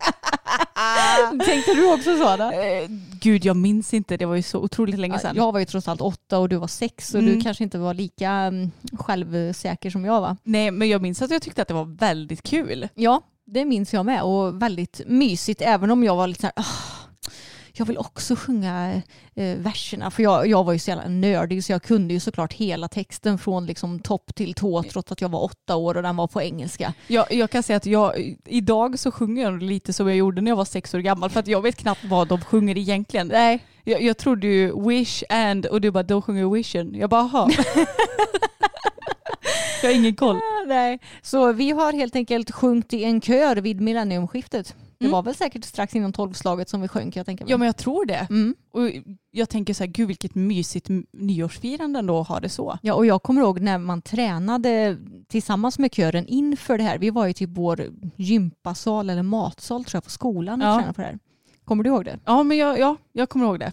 [1.46, 2.32] Tänkte du också så?
[2.52, 2.88] Eh,
[3.20, 4.16] Gud, jag minns inte.
[4.16, 5.36] Det var ju så otroligt länge sedan.
[5.36, 7.34] Jag var ju trots allt åtta och du var sex och Mm.
[7.34, 10.36] du kanske inte var lika mm, självsäker som jag var.
[10.42, 12.88] Nej, men jag minns att jag tyckte att det var väldigt kul.
[12.94, 16.52] Ja, det minns jag med och väldigt mysigt även om jag var lite så här,
[16.56, 16.64] "Ah,
[17.80, 19.02] jag vill också sjunga
[19.34, 22.52] eh, verserna för jag, jag var ju så jävla nördig så jag kunde ju såklart
[22.52, 26.16] hela texten från liksom topp till tå trots att jag var åtta år och den
[26.16, 26.94] var på engelska.
[27.06, 30.50] Jag, jag kan säga att jag, idag så sjunger jag lite som jag gjorde när
[30.50, 33.28] jag var sex år gammal för att jag vet knappt vad de sjunger egentligen.
[33.28, 36.94] Nej, Jag, jag trodde ju wish and och du bara de sjunger wishen.
[36.94, 37.50] Jag bara aha.
[39.82, 40.36] jag har ingen koll.
[40.66, 40.98] nej.
[41.22, 44.74] Så vi har helt enkelt sjungit i en kör vid millenniumskiftet.
[45.00, 45.12] Det Mm.
[45.12, 47.50] var väl säkert strax innan tolvslaget som vi sjöng kan jag tänka mig.
[47.50, 48.26] Ja men jag tror det.
[48.30, 48.54] Mm.
[48.72, 48.82] Och
[49.30, 52.78] jag tänker så här, gud vilket mysigt nyårsfirande ändå att ha det så.
[52.82, 54.96] Ja, och jag kommer ihåg när man tränade
[55.28, 56.98] tillsammans med kören inför det här.
[56.98, 57.86] Vi var ju typ vår
[58.16, 60.74] gympasal eller matsal tror jag på skolan och Ja.
[60.74, 61.18] tränade på det här.
[61.64, 62.18] Kommer du ihåg det?
[62.24, 63.72] Ja men jag, ja, jag kommer ihåg det.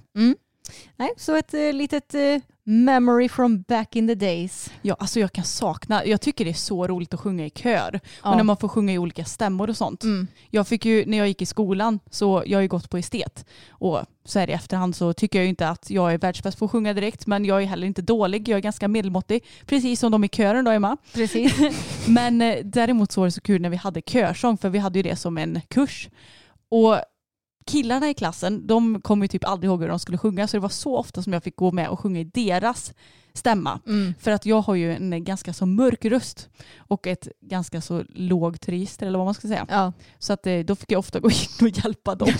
[0.95, 2.21] Nej, så ett eh, litet eh,
[2.67, 4.71] memory from back in the days.
[4.81, 7.99] Ja, alltså jag kan sakna, jag tycker det är så roligt att sjunga i kör.
[8.23, 8.29] Ja.
[8.29, 10.03] Och när man får sjunga i olika stämmor och sånt.
[10.03, 10.27] Mm.
[10.49, 13.45] Jag fick ju, när jag gick i skolan, så jag har ju gått på estet.
[13.69, 16.65] Och så här i efterhand så tycker jag ju inte att jag är världsbäst på
[16.65, 17.27] att sjunga direkt.
[17.27, 19.43] Men jag är heller inte dålig, jag är ganska medelmåttig.
[19.65, 20.97] Precis som de i kören då Emma.
[21.13, 21.53] Precis.
[22.07, 24.99] Men eh, däremot så var det så kul när vi hade körsång, för vi hade
[24.99, 26.09] ju det som en kurs.
[26.69, 26.97] Och
[27.67, 30.61] killarna i klassen, de kom ju typ aldrig ihåg hur de skulle sjunga, så det
[30.61, 32.93] var så ofta som jag fick gå med och sjunga i deras
[33.33, 33.79] stämma.
[33.87, 34.13] Mm.
[34.19, 38.69] För att jag har ju en ganska så mörk röst och ett ganska så lågt
[38.69, 39.65] register eller vad man ska säga.
[39.69, 39.93] Ja.
[40.19, 42.29] Så att eh, då fick jag ofta gå in och hjälpa dem.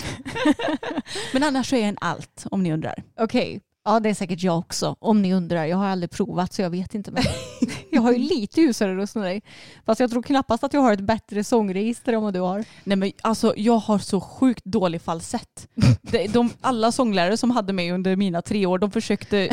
[1.32, 3.02] Men annars så är jag en allt om ni undrar.
[3.20, 3.60] Okej.
[3.88, 4.96] Ja, det är säkert jag också.
[4.98, 5.64] Om ni undrar.
[5.64, 7.10] Jag har aldrig provat så jag vet inte.
[7.10, 7.22] Men
[7.90, 9.42] jag har ju lite ljusare röst än dig.
[9.86, 12.64] Fast jag tror knappast att jag har ett bättre sångregister än vad du har.
[12.84, 15.68] Nej men alltså jag har så sjukt dålig falsett.
[16.02, 19.48] De, de, alla sånglärare som hade mig under mina tre år de försökte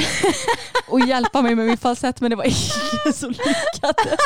[0.91, 4.19] att hjälpa mig med min falsett men det var ingen som lyckades.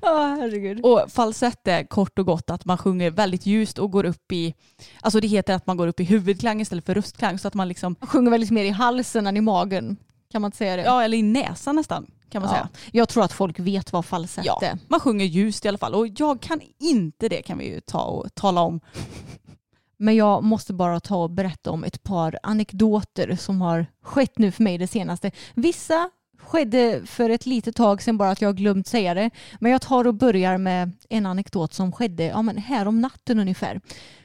[0.02, 0.80] Ja, herregud.
[0.84, 4.54] Och falsett är kort och gott att man sjunger väldigt ljust och går upp i,
[5.00, 7.68] alltså det heter att man går upp i huvudklang istället för röstklang så att man
[7.68, 9.96] liksom, Jag sjunger väldigt mer i halsen än i magen.
[10.32, 10.82] Kan man inte säga det?
[10.82, 12.54] ja eller i näsan nästan kan man Ja.
[12.56, 12.68] säga.
[12.92, 14.78] Jag tror att folk vet vad falsett Ja, är.
[14.88, 18.02] man sjunger ljust i alla fall och jag kan inte det kan vi ju ta
[18.02, 18.80] och tala om.
[19.96, 24.50] Men jag måste bara ta och berätta om ett par anekdoter som har skett nu
[24.50, 25.30] för mig det senaste.
[25.54, 26.10] Vissa
[26.50, 29.30] skedde för ett litet tag sedan bara att jag har glömt säga det.
[29.60, 33.38] Men jag tar och börjar med en anekdot som skedde ja, men här om natten
[33.38, 33.80] ungefär.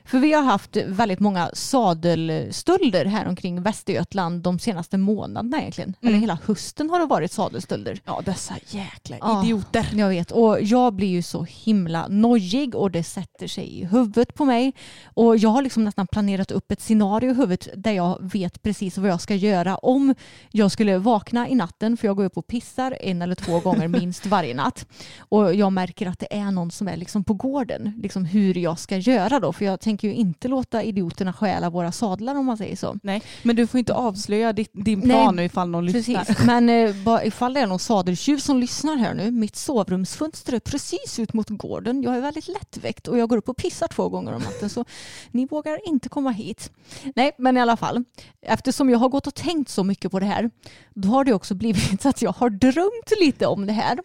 [0.05, 5.93] För vi har haft väldigt många sadelstölder här omkring Västergötland de senaste månaderna egentligen.
[6.01, 6.21] Eller Mm.
[6.21, 7.99] hela hösten har det varit sadelstölder.
[8.05, 9.43] Ja dessa jäkla Ja.
[9.43, 9.87] idioter.
[9.93, 14.33] Jag vet och jag blir ju så himla nojig och det sätter sig i huvudet
[14.35, 14.73] på mig.
[15.13, 18.97] Och jag har liksom nästan planerat upp ett scenario i huvudet där jag vet precis
[18.97, 20.15] vad jag ska göra om
[20.51, 23.87] jag skulle vakna i natten för jag går upp och pissar en eller två gånger
[23.99, 24.85] minst varje natt.
[25.19, 27.93] Och jag märker att det är någon som är liksom på gården.
[28.03, 31.91] Liksom hur jag ska göra då för jag tänker ju inte låta idioterna stjäla våra
[31.91, 32.99] sadlar om man säger så.
[33.03, 36.23] Nej, men du får inte avslöja ditt, din plan Nej, ifall någon lyssnar.
[36.23, 39.31] Precis, men eh, ifall det är någon sadeltjuv som lyssnar här nu.
[39.31, 42.03] Mitt sovrumsfönster är precis ut mot gården.
[42.03, 44.85] Jag är väldigt lättväckt och jag går upp och pissar två gånger om natten så
[45.31, 46.71] ni vågar inte komma hit.
[47.15, 48.03] Nej, men i alla fall.
[48.41, 50.49] Eftersom jag har gått och tänkt så mycket på det här
[50.93, 53.99] då har det också blivit så att jag har drömt lite om det här.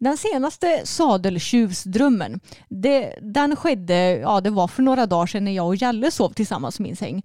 [0.00, 5.66] Den senaste sadeltjuvsdrömmen, det, den skedde, ja det var för några dagar sedan när jag
[5.66, 7.22] och Jalle sov tillsammans i min säng.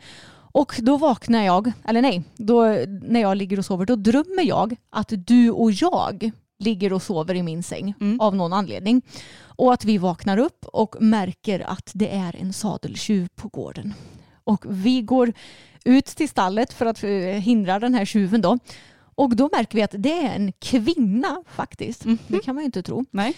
[0.52, 4.76] Och då vaknar jag, eller nej, då, när jag ligger och sover, då drömmer jag
[4.90, 9.02] att du och jag ligger och sover i min säng av någon anledning.
[9.44, 13.94] Och att vi vaknar upp och märker att det är en sadeltjuv på gården.
[14.44, 15.34] Och vi går
[15.86, 18.58] ut till stallet för att eh, hindra den här tjuven då.
[19.16, 22.04] Och då märker vi att det är en kvinna faktiskt.
[22.28, 23.06] Det kan man ju inte tro.
[23.12, 23.34] Nej.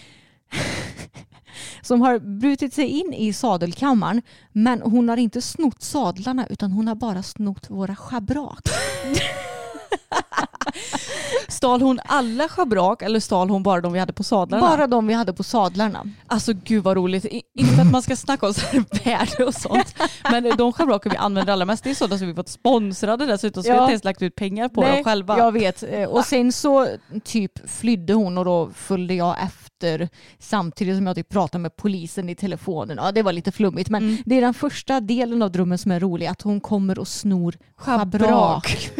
[1.82, 4.22] Som har brutit sig in i sadelkammaren.
[4.52, 8.60] Men hon har inte snott sadlarna utan hon har bara snott våra schabrak.
[11.48, 14.68] Stal hon alla schabrak eller stal hon bara de vi hade på sadlarna?
[14.68, 16.02] Bara de vi hade på sadlarna.
[16.26, 17.24] Alltså gud vad roligt.
[17.24, 19.94] I- Inte att man ska snacka om så här värde och sånt.
[20.30, 23.62] Men de schabraker vi använder allra mest det är sådana som vi fått sponsrade dessutom.
[23.62, 23.80] Så vi Ja.
[23.80, 25.38] har inte ens lagt ut pengar på dem själva.
[25.38, 25.82] Jag vet.
[25.82, 26.86] Eh, Och sen så
[27.24, 30.08] typ flydde hon och då följde jag efter
[30.38, 32.98] samtidigt som jag typ pratade med polisen i telefonen.
[33.02, 34.22] Ja, det var lite flummigt men Mm.
[34.26, 36.26] det är den första delen av drömmen som är rolig.
[36.26, 38.22] Att hon kommer och snor schabrak.
[38.22, 38.90] Schabrak.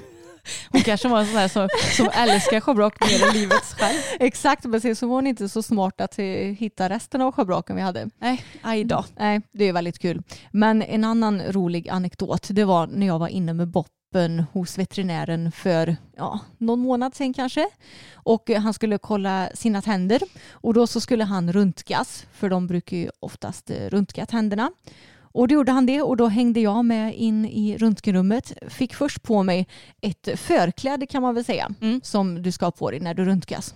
[0.70, 3.98] Hon kanske var en sån här som, som älskar schabrak mer än livets själv.
[4.20, 6.18] Exakt, men sen så var hon inte så smart att
[6.58, 8.10] hitta resten av schabraken vi hade.
[8.18, 9.04] Nej, aj då.
[9.16, 10.22] Nej, det är väldigt kul.
[10.50, 15.52] Men en annan rolig anekdot, det var när jag var inne med Boppen hos veterinären
[15.52, 17.68] för ja, någon månad sedan kanske.
[18.14, 22.96] Och han skulle kolla sina tänder och då så skulle han röntgas, för de brukar
[22.96, 24.70] ju oftast röntga tänderna.
[25.32, 28.52] Och då gjorde han det och då hängde jag med in i röntgenrummet.
[28.68, 29.66] Fick först på mig
[30.00, 31.68] ett förkläde kan man väl säga
[32.02, 33.74] som du ska ha på dig när du röntgas.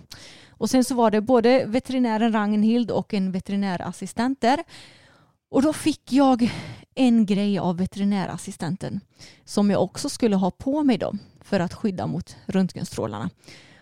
[0.49, 4.63] Och sen så var det både veterinären Ragnhild och en veterinärassistent där.
[5.49, 6.51] Och då fick jag
[6.95, 8.99] en grej av veterinärassistenten
[9.45, 13.29] som jag också skulle ha på mig då för att skydda mot röntgenstrålarna.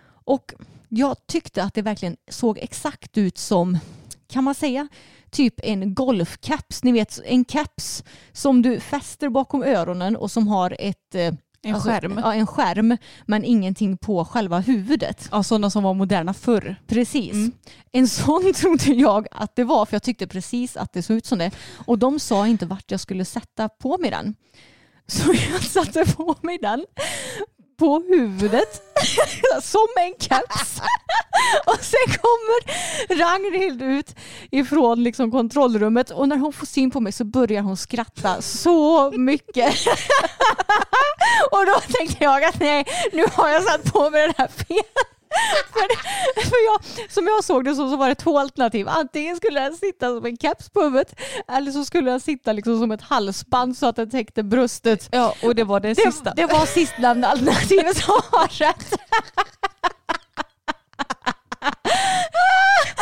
[0.10, 0.54] Och
[0.90, 3.80] jag tyckte att det verkligen såg exakt ut som,
[4.28, 4.88] kan man säga,
[5.32, 6.84] typ en golfcaps.
[6.84, 11.82] Ni vet en caps som du fäster bakom öronen och som har ett eh, En
[11.82, 12.20] skärm.
[12.24, 15.30] Ja, en skärm men ingenting på själva huvudet.
[15.32, 16.76] Ja, sådana som var moderna förr.
[16.88, 17.34] Precis.
[17.34, 17.52] Mm.
[17.92, 21.26] En sån trodde jag att det var för jag tyckte precis att det såg ut
[21.26, 21.52] som det.
[21.86, 24.36] Och de sa inte vart jag skulle sätta på mig den.
[25.08, 26.86] Så jag satte på mig den
[27.82, 28.82] på huvudet
[29.62, 30.82] som en keps.
[31.66, 32.60] Och sen kommer
[33.20, 34.16] Ragnhild ut
[34.52, 39.12] ifrån liksom kontrollrummet och när hon får syn på mig så börjar hon skratta så
[39.12, 39.76] mycket.
[41.52, 44.84] Och då tänkte jag att nej, nu har jag satt på mig den här fel.
[45.74, 45.88] För,
[46.50, 48.88] för jag, som jag såg det så, så var det två alternativ.
[48.90, 51.16] Antingen skulle den sitta som en keps på huvudet
[51.52, 55.10] eller så skulle den sitta liksom som ett halsband så att den täckte bröstet.
[55.12, 56.34] Ja, och det var det, Det, sista.
[56.34, 58.94] det var sistnämnda alternativet som var rätt.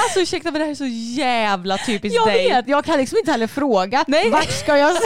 [0.04, 0.86] Alltså ursäkta men det här är så
[1.22, 2.50] jävla typiskt Jag dig.
[2.50, 4.30] vet, jag kan liksom inte heller fråga Nej.
[4.30, 4.94] vart ska jag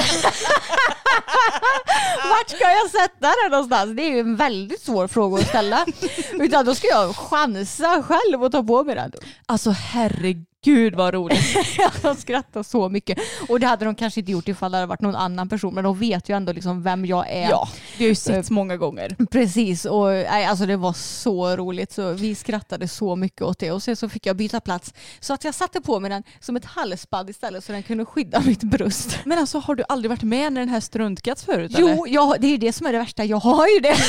[2.29, 3.95] Vart ska jag sätta den någonstans?
[3.95, 5.85] Det är ju en väldigt svår fråga att ställa.
[6.31, 9.11] Utan då ska jag chansa själv och ta på mig den.
[9.45, 10.45] Alltså herregud
[10.93, 11.55] vad roligt.
[12.03, 13.17] Jag skrattar så mycket.
[13.49, 15.73] Och det hade de kanske inte gjort ifall det hade varit någon annan person.
[15.73, 17.49] Men de vet ju ändå liksom vem jag är.
[17.49, 19.15] Ja, vi har ju sett många gånger.
[19.31, 21.91] Precis, och nej, alltså det var så roligt.
[21.91, 23.71] Så vi skrattade så mycket åt det.
[23.71, 24.93] Och sen så fick jag byta plats.
[25.19, 28.41] Så att jag satte på mig den som ett halsband istället så den kunde skydda
[28.45, 29.19] mitt bröst.
[29.25, 31.95] Men alltså har du aldrig varit med när den här struntgats förut eller?
[31.95, 33.25] Jo, jag, det är ju det som är det värsta.
[33.25, 33.97] Jag har ju det.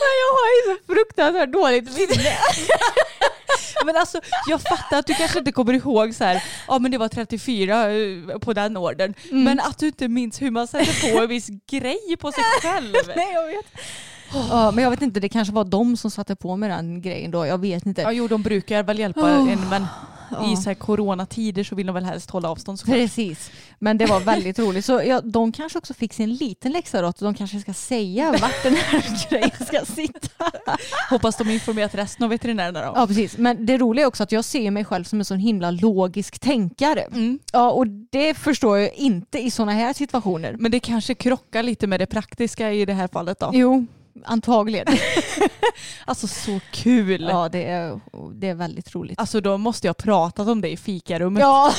[0.00, 0.82] Men jag har ju så
[1.28, 2.36] fruktansvärt dåligt minne.
[3.84, 6.98] Men alltså jag fattar att du kanske inte kommer ihåg så här, ja men det
[6.98, 9.14] var 34 eh, på den ordern.
[9.30, 9.44] Mm.
[9.44, 12.94] Men att du inte minns hur man sätter på en viss grej på sig själv.
[13.16, 13.66] Nej, jag vet.
[14.32, 17.30] Ja, men jag vet inte, det kanske var de som satte på mig den grejen
[17.30, 17.46] då.
[17.46, 18.02] Jag vet inte.
[18.02, 19.52] Ja jo de brukar väl hjälpa Oh.
[19.52, 19.86] en men
[20.52, 22.96] i så här coronatider så vill de väl helst hålla avstånd såklart.
[22.96, 24.84] Precis, men det var väldigt roligt.
[24.84, 28.30] Så ja, de kanske också fick sin liten läxa då, att de kanske ska säga
[28.32, 30.50] vart den här grejen ska sitta.
[31.10, 32.92] Hoppas de informerat resten av veterinärerna då.
[32.96, 35.38] Ja precis, men det roliga är också att jag ser mig själv som en sån
[35.38, 37.00] himla logisk tänkare.
[37.00, 37.38] Mm.
[37.52, 40.56] Ja, och det förstår jag inte i sådana här situationer.
[40.58, 43.50] Men det kanske krockar lite med det praktiska i det här fallet då.
[43.52, 43.86] Jo,
[44.26, 44.86] antagligen.
[46.04, 47.26] Alltså så kul.
[47.30, 48.00] Ja, det är,
[48.34, 49.20] det är väldigt roligt.
[49.20, 51.40] Alltså då måste jag ha pratat om det i fikarummet.
[51.40, 51.72] Ja,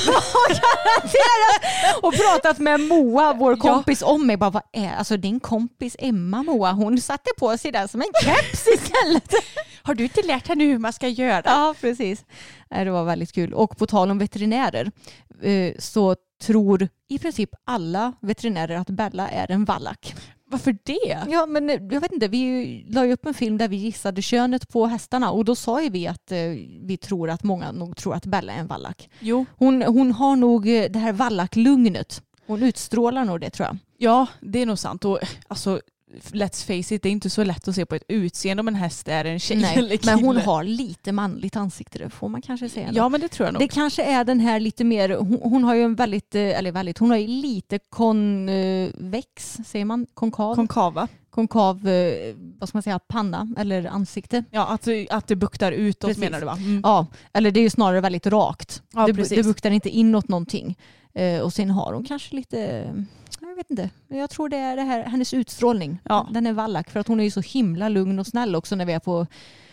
[0.47, 2.01] garanterat!
[2.03, 4.37] Och pratat med Moa, vår kompis, om mig.
[4.37, 8.07] Bara, vad är, alltså din kompis Emma Moa, hon satte på sig den som en
[8.23, 9.33] keps istället.
[9.83, 11.41] Har du inte lärt henne hur man ska göra?
[11.45, 12.25] Ja, precis.
[12.69, 13.53] Det var väldigt kul.
[13.53, 14.91] Och på tal om veterinärer
[15.41, 20.15] eh, så tror i princip alla veterinärer att Bella är en vallack.
[20.51, 21.17] Varför det?
[21.29, 24.21] Ja, men eh, jag vet inte, vi la ju upp en film där vi gissade
[24.21, 26.37] könet på hästarna och då sa ju vi att eh,
[26.81, 29.09] vi tror att många nog tror att Bella är en vallack.
[29.19, 32.23] Jo, Hon, hon har nog eh, det här vallacklugnet.
[32.47, 33.77] Hon utstrålar nog det tror jag.
[33.97, 35.05] ja det är nog sant.
[35.05, 35.81] Och alltså,
[36.31, 38.75] let's face it, det är inte så lätt att se på ett utseende om en
[38.75, 40.15] häst är en tjej eller Nej, kille.
[40.15, 42.89] men hon har lite manligt ansikte, det får man kanske säga.
[42.93, 43.61] Ja men det tror jag nog.
[43.61, 46.71] Det kanske är den här lite mer, hon, hon har ju en väldigt, eh, eller
[46.71, 51.07] väldigt, hon har ju lite konvex, säger man, konkav, Konkava.
[51.29, 54.43] konkav, eh, vad ska man säga, panna eller ansikte.
[54.51, 56.23] Ja, att, att det buktar utåt Precis.
[56.23, 56.57] menar du va?
[56.57, 56.81] Mm.
[56.83, 58.81] Ja, eller det är ju snarare väldigt rakt.
[58.93, 59.37] Ja, det, precis.
[59.37, 60.77] det buktar inte inåt någonting.
[61.13, 62.83] Eh, och sen har hon kanske lite,
[63.59, 65.99] vet inte, jag tror det är det här, hennes utstrålning.
[66.03, 66.27] Ja.
[66.31, 68.85] Den är vallack för att hon är ju så himla lugn och snäll också när
[68.85, 69.27] vi är på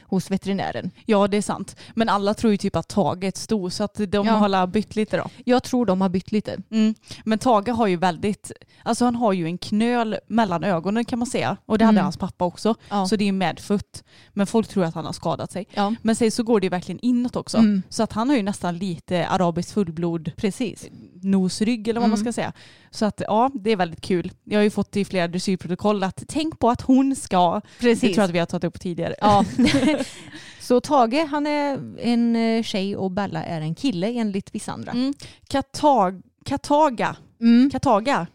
[0.08, 0.90] hos veterinären.
[1.04, 1.76] Ja det är sant.
[1.94, 4.32] Men alla tror ju typ att Tage är ett sto så att de Ja.
[4.32, 5.26] har bytt lite då.
[5.44, 6.56] Jag tror de har bytt lite.
[6.70, 6.94] Mm.
[7.24, 11.26] Men Tage har ju väldigt, alltså han har ju en knöl mellan ögonen kan man
[11.26, 11.56] säga.
[11.66, 12.04] Och det hade Mm.
[12.04, 12.74] hans pappa också.
[12.88, 13.06] Ja.
[13.06, 14.04] Så det är medfött.
[14.32, 15.66] Men folk tror att han har skadat sig.
[15.74, 15.94] Ja.
[16.02, 17.58] Men sen så går det ju verkligen inåt också.
[17.58, 17.82] Mm.
[17.88, 20.88] Så att han har ju nästan lite arabiskt fullblod Precis.
[21.26, 22.24] Nosrygg eller vad man Mm.
[22.24, 22.52] ska säga.
[22.90, 24.30] Så att ja, det är väldigt kul.
[24.44, 27.60] Jag har ju fått i flera dressyrprotokoll att tänk på att hon ska.
[27.80, 28.00] Precis.
[28.00, 29.14] Det tror jag att vi har tagit upp tidigare.
[29.20, 29.44] Ja.
[30.60, 34.92] Så Tage han är en eh, tjej och Bella är en kille enligt vissa andra.
[34.92, 35.14] Mm.
[35.48, 37.16] Katag, Kataga.
[37.40, 37.70] Mm.
[37.70, 38.26] Kataga.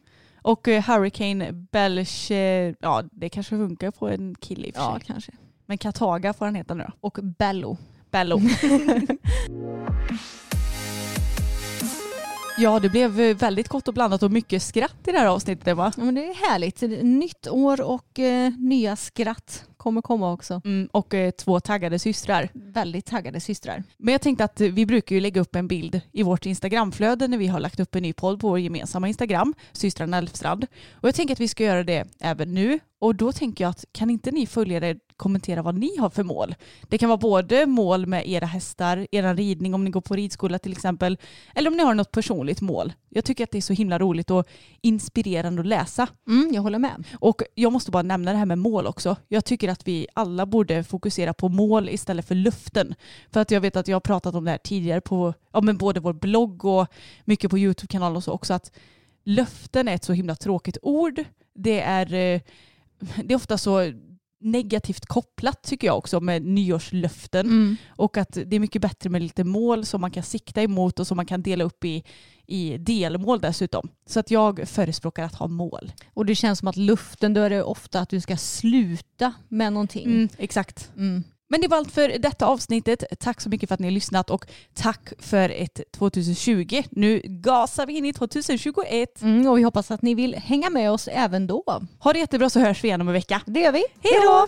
[0.42, 4.82] Och eh, Hurricane Belch, eh, ja det kanske funkar på en kille i och för
[4.82, 5.04] Ja, sig.
[5.08, 5.32] kanske.
[5.66, 6.94] Men Kataga får han heta nu då.
[7.02, 7.78] Och Bello.
[8.12, 8.42] Bello.
[12.62, 15.68] ja det blev eh, väldigt gott och blandat och mycket skratt i det här avsnittet
[15.68, 15.94] Emma.
[15.98, 16.82] Ja, men det är härligt.
[17.02, 20.62] Nytt år och eh, nya skratt kommer komma också.
[20.66, 22.50] Mm, och eh, två taggade systrar.
[22.54, 23.84] Väldigt taggade systrar.
[23.98, 27.38] Men jag tänkte att vi brukar ju lägga upp en bild i vårt Instagramflöde när
[27.38, 30.66] vi har lagt upp en ny podd på vår gemensamma Instagram, systrarna Elfstrand.
[30.92, 32.80] Och jag tänker att vi ska göra det även nu.
[33.00, 36.56] Och då tänker jag att kan inte ni följare kommentera vad ni har för mål?
[36.82, 40.60] Det kan vara både mål med era hästar, era ridning om ni går på ridskola
[40.60, 41.18] till exempel,
[41.56, 42.94] eller om ni har något personligt mål.
[43.10, 44.48] Jag tycker att det är så himla roligt och
[44.82, 46.08] inspirerande att läsa.
[46.28, 47.04] Mm, jag håller med.
[47.20, 49.16] Och jag måste bara nämna det här med mål också.
[49.28, 52.96] Jag tycker att vi alla borde fokusera på mål istället för luften.
[53.32, 55.78] För att jag vet att jag har pratat om det här tidigare på ja, men
[55.78, 56.88] både vår blogg och
[57.26, 58.72] mycket på YouTube-kanalen och så också att
[59.24, 61.24] löften är ett så himla tråkigt ord.
[61.54, 62.42] Det är, eh,
[63.24, 63.92] det är ofta så
[64.42, 67.46] negativt kopplat tycker jag också med nyårslöften.
[67.46, 67.76] Mm.
[67.90, 71.08] Och att det är mycket bättre med lite mål som man kan sikta emot och
[71.08, 72.04] som man kan dela upp i,
[72.48, 73.90] i delmål dessutom.
[74.06, 75.92] Så att jag förespråkar att ha mål.
[76.14, 79.74] Och det känns som att luften, då är det ofta att du ska sluta med
[79.74, 80.06] någonting.
[80.06, 80.92] Mm, exakt.
[80.98, 81.24] Mm.
[81.52, 83.04] Men det var allt för detta avsnittet.
[83.20, 86.84] Tack så mycket för att ni har lyssnat och tack för ett 2020.
[86.92, 89.22] Nu gasar vi in i 2021.
[89.22, 91.82] Mm, och vi hoppas att ni vill hänga med oss även då.
[92.00, 93.42] Ha det jättebra så hörs vi igen om en vecka.
[93.46, 93.84] Det gör vi.
[94.02, 94.48] Hej då!